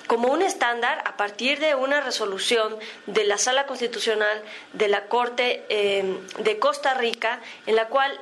como 0.07 0.29
un 0.29 0.41
estándar 0.41 1.03
a 1.05 1.15
partir 1.15 1.59
de 1.59 1.75
una 1.75 2.01
resolución 2.01 2.75
de 3.05 3.23
la 3.23 3.37
Sala 3.37 3.67
Constitucional 3.67 4.41
de 4.73 4.87
la 4.87 5.05
Corte 5.05 5.65
eh, 5.69 6.17
de 6.39 6.59
Costa 6.59 6.95
Rica, 6.95 7.39
en 7.67 7.75
la 7.75 7.87
cual 7.87 8.19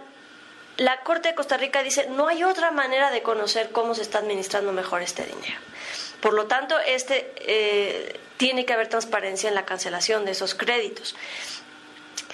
la 0.78 1.02
Corte 1.02 1.30
de 1.30 1.36
Costa 1.36 1.58
Rica 1.58 1.84
dice 1.84 2.08
no 2.10 2.28
hay 2.28 2.44
otra 2.44 2.72
manera 2.72 3.12
de 3.12 3.22
conocer 3.22 3.72
cómo 3.72 3.96
se 3.96 4.02
está 4.02 4.20
administrando 4.20 4.74
mejor 4.74 5.02
este 5.02 5.24
dinero. 5.24 5.60
Por 6.24 6.34
lo 6.34 6.46
tanto, 6.46 6.80
este, 6.80 7.34
eh, 7.36 8.18
tiene 8.38 8.66
que 8.66 8.72
haber 8.72 8.88
transparencia 8.88 9.50
en 9.50 9.56
la 9.56 9.66
cancelación 9.66 10.24
de 10.24 10.32
esos 10.32 10.56
créditos. 10.56 11.18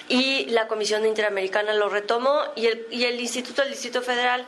Y 0.08 0.44
la 0.50 0.68
Comisión 0.68 1.04
Interamericana 1.06 1.74
lo 1.74 1.88
retomó 1.88 2.40
y 2.54 2.66
el, 2.66 3.20
Instituto 3.20 3.62
del 3.62 3.72
Distrito 3.72 4.00
Federal 4.00 4.46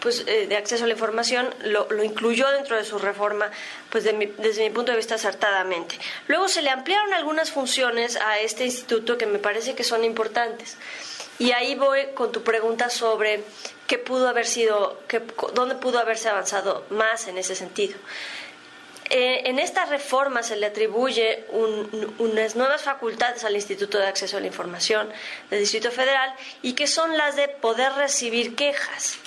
pues, 0.00 0.24
eh, 0.26 0.48
de 0.48 0.56
Acceso 0.56 0.82
a 0.82 0.86
la 0.88 0.94
Información 0.94 1.54
lo, 1.62 2.02
incluyó 2.02 2.50
dentro 2.50 2.74
de 2.74 2.82
su 2.82 2.98
reforma, 2.98 3.52
pues 3.90 4.02
desde 4.02 4.64
mi 4.64 4.70
punto 4.70 4.90
de 4.90 4.96
vista 4.96 5.14
acertadamente. 5.14 5.96
Luego 6.26 6.48
se 6.48 6.60
le 6.60 6.70
ampliaron 6.70 7.14
algunas 7.14 7.52
funciones 7.52 8.16
a 8.16 8.40
este 8.40 8.64
instituto 8.64 9.16
que 9.16 9.26
me 9.26 9.38
parece 9.38 9.76
que 9.76 9.84
son 9.84 10.02
importantes. 10.02 10.76
Y 11.38 11.52
ahí 11.52 11.76
voy 11.76 12.08
con 12.14 12.32
tu 12.32 12.42
pregunta 12.42 12.90
sobre 12.90 13.44
qué 13.86 13.98
pudo 13.98 14.28
haber 14.28 14.46
sido, 14.46 15.00
dónde 15.54 15.76
pudo 15.76 16.00
haberse 16.00 16.28
avanzado 16.28 16.84
más 16.90 17.28
en 17.28 17.38
ese 17.38 17.54
sentido. 17.54 17.96
Eh, 19.12 19.42
en 19.50 19.58
esta 19.58 19.86
reforma 19.86 20.44
se 20.44 20.54
le 20.54 20.66
atribuye 20.66 21.44
unas 22.18 22.54
nuevas 22.54 22.82
facultades 22.82 23.42
al 23.42 23.56
Instituto 23.56 23.98
de 23.98 24.06
Acceso 24.06 24.36
a 24.36 24.40
la 24.40 24.46
Información 24.46 25.10
del 25.50 25.58
Distrito 25.58 25.90
Federal 25.90 26.32
y 26.62 26.74
que 26.74 26.86
son 26.86 27.16
las 27.16 27.34
de 27.34 27.48
poder 27.48 27.92
recibir 27.94 28.54
quejas 28.54 29.18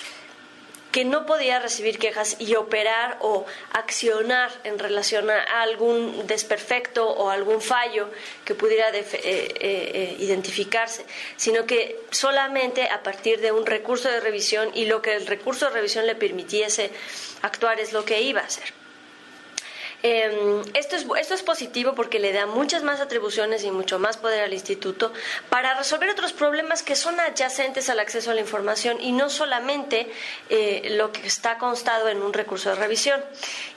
que 0.90 1.04
no 1.04 1.26
podía 1.26 1.58
recibir 1.58 1.98
quejas 1.98 2.36
y 2.38 2.54
operar 2.54 3.18
o 3.20 3.44
accionar 3.72 4.52
en 4.62 4.78
relación 4.78 5.28
a 5.28 5.42
algún 5.62 6.24
desperfecto 6.28 7.10
o 7.10 7.30
algún 7.30 7.60
fallo 7.60 8.08
que 8.44 8.54
pudiera 8.54 8.90
eh, 8.96 9.02
eh, 9.24 10.16
identificarse, 10.20 11.04
sino 11.36 11.66
que 11.66 11.98
solamente 12.10 12.88
a 12.88 13.02
partir 13.02 13.40
de 13.40 13.50
un 13.50 13.66
recurso 13.66 14.08
de 14.08 14.20
revisión 14.20 14.70
y 14.72 14.84
lo 14.84 15.02
que 15.02 15.14
el 15.14 15.26
recurso 15.26 15.66
de 15.66 15.72
revisión 15.72 16.06
le 16.06 16.14
permitiese 16.14 16.92
actuar 17.42 17.80
es 17.80 17.92
lo 17.92 18.04
que 18.04 18.22
iba 18.22 18.42
a 18.42 18.44
hacer. 18.44 18.83
Em, 20.06 20.60
esto, 20.74 20.96
es, 20.96 21.42
positivo 21.44 21.94
porque 21.94 22.18
le 22.18 22.34
da 22.34 22.44
muchas 22.44 22.82
más 22.82 23.00
atribuciones 23.00 23.64
y 23.64 23.70
mucho 23.70 23.98
más 23.98 24.18
poder 24.18 24.44
al 24.44 24.52
instituto 24.52 25.14
para 25.48 25.72
resolver 25.72 26.10
otros 26.10 26.34
problemas 26.34 26.82
que 26.82 26.94
son 26.94 27.18
adyacentes 27.18 27.88
al 27.88 28.00
acceso 28.00 28.30
a 28.30 28.34
la 28.34 28.42
información 28.42 29.00
y 29.00 29.12
no 29.12 29.30
solamente 29.30 30.12
eh, 30.50 30.88
lo 30.98 31.10
que 31.10 31.26
está 31.26 31.56
constado 31.56 32.10
en 32.10 32.20
un 32.20 32.34
recurso 32.34 32.68
de 32.68 32.74
revisión. 32.74 33.24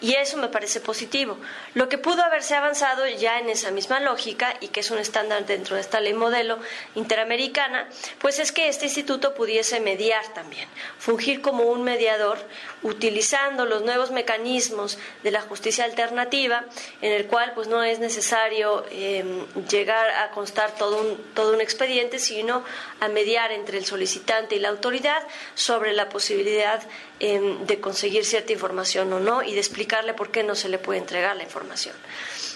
Y 0.02 0.16
eso 0.16 0.36
me 0.36 0.50
parece 0.50 0.82
positivo. 0.82 1.38
Lo 1.76 1.88
que 1.88 1.98
pudo 1.98 2.24
haberse 2.24 2.56
avanzado 2.56 3.08
ya 3.08 3.40
en 3.40 3.50
esa 3.50 3.72
misma 3.72 4.02
lógica 4.02 4.54
y 4.60 4.68
que 4.68 4.82
es 4.82 4.92
un 4.92 4.98
estándar 4.98 5.46
dentro 5.46 5.76
de 5.76 5.82
esta 5.82 6.02
ley 6.02 6.14
modelo 6.14 6.60
interamericana, 6.96 7.88
pues 8.20 8.40
es 8.40 8.52
que 8.52 8.68
este 8.68 8.84
instituto 8.84 9.34
pudiese 9.34 9.80
mediar 9.80 10.28
también, 10.34 10.68
fungir 11.00 11.40
como 11.40 11.64
un 11.64 11.84
mediador 11.84 12.38
utilizando 12.84 13.64
los 13.64 13.84
nuevos 13.84 14.12
mecanismos 14.12 14.98
de 15.24 15.32
la 15.32 15.40
justicia 15.40 15.86
alternativa 15.86 16.17
alternativa 16.22 16.66
en 17.02 17.12
el 17.14 17.28
cual 17.28 17.52
pues 17.54 17.68
no 17.68 17.84
es 17.84 18.00
necesario 18.00 18.86
em, 18.92 19.46
llegar 19.70 20.10
a 20.10 20.32
constar 20.32 20.76
todo 20.76 21.02
un, 21.02 21.18
todo 21.34 21.54
un 21.54 21.62
expediente, 21.62 22.20
sino 22.20 22.64
a 23.00 23.08
mediar 23.08 23.52
entre 23.52 23.78
el 23.78 23.86
solicitante 23.86 24.56
y 24.56 24.60
la 24.60 24.70
autoridad 24.70 25.22
sobre 25.56 25.94
la 25.94 26.10
posibilidad 26.10 26.82
em, 27.20 27.66
de 27.66 27.80
conseguir 27.80 28.26
cierta 28.26 28.54
información 28.54 29.12
o 29.14 29.20
no 29.20 29.44
y 29.44 29.54
de 29.54 29.60
explicarle 29.60 30.14
por 30.14 30.32
qué 30.32 30.44
no 30.44 30.56
se 30.56 30.70
le 30.70 30.78
puede 30.78 31.00
entregar 31.00 31.36
la 31.36 31.44
información. 31.44 31.96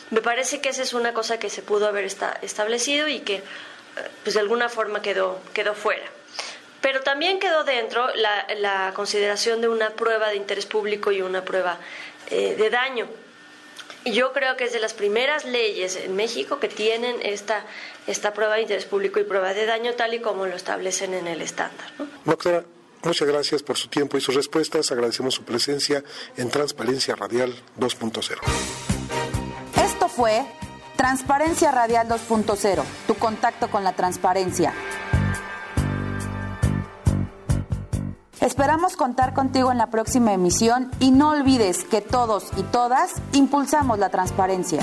Me 0.10 0.22
parece 0.22 0.60
que 0.60 0.70
esa 0.70 0.84
es 0.84 0.94
una 0.94 1.14
cosa 1.14 1.40
que 1.40 1.50
se 1.50 1.62
pudo 1.62 1.88
haber 1.88 2.06
establecido 2.42 3.08
y 3.08 3.20
que 3.20 3.44
pues 4.24 4.34
de 4.36 4.40
alguna 4.40 4.70
forma 4.70 5.02
quedó, 5.02 5.40
quedó 5.54 5.74
fuera. 5.74 6.06
Pero 6.82 7.02
también 7.02 7.40
quedó 7.40 7.64
dentro 7.64 8.08
la, 8.16 8.92
consideración 8.96 9.62
de 9.62 9.68
una 9.68 9.92
prueba 9.92 10.30
de 10.30 10.36
interés 10.36 10.66
público 10.66 11.12
y 11.12 11.22
una 11.22 11.46
prueba 11.46 11.78
eh, 12.30 12.56
de 12.58 12.70
daño. 12.70 13.08
Y 14.04 14.14
yo 14.14 14.34
creo 14.34 14.58
que 14.58 14.66
es 14.66 14.74
de 14.74 14.80
las 14.80 14.94
primeras 14.94 15.46
leyes 15.46 15.96
en 15.96 16.16
México 16.16 16.60
que 16.60 16.68
tienen 16.68 17.18
esta, 17.22 17.66
esta 18.08 18.34
prueba 18.34 18.56
de 18.56 18.64
interés 18.64 18.86
público 18.86 19.20
y 19.20 19.24
prueba 19.24 19.54
de 19.54 19.66
daño 19.66 19.94
tal 19.94 20.14
y 20.14 20.20
como 20.20 20.48
lo 20.48 20.56
establecen 20.56 21.14
en 21.14 21.28
el 21.28 21.42
estándar. 21.42 21.86
Doctora, 22.26 22.64
muchas 23.04 23.28
gracias 23.28 23.62
por 23.62 23.78
su 23.78 23.90
tiempo 23.90 24.18
y 24.18 24.22
sus 24.22 24.34
respuestas. 24.34 24.92
Agradecemos 24.92 25.36
su 25.36 25.44
presencia 25.44 26.04
en 26.36 26.50
Transparencia 26.50 27.16
Radial 27.16 27.54
2.0. 27.80 28.38
Esto 29.84 30.10
fue 30.10 30.46
Transparencia 30.96 31.72
Radial 31.72 32.08
2.0, 32.08 32.84
tu 33.06 33.16
contacto 33.16 33.70
con 33.70 33.84
la 33.84 33.96
transparencia. 33.96 34.74
Esperamos 38.42 38.96
contar 38.96 39.36
contigo 39.36 39.72
en 39.72 39.78
la 39.78 39.92
próxima 39.92 40.34
emisión 40.34 40.90
y 41.00 41.12
no 41.12 41.30
olvides 41.30 41.84
que 41.84 42.02
todos 42.02 42.46
y 42.58 42.64
todas 42.64 43.14
impulsamos 43.34 44.00
la 44.00 44.10
transparencia. 44.10 44.82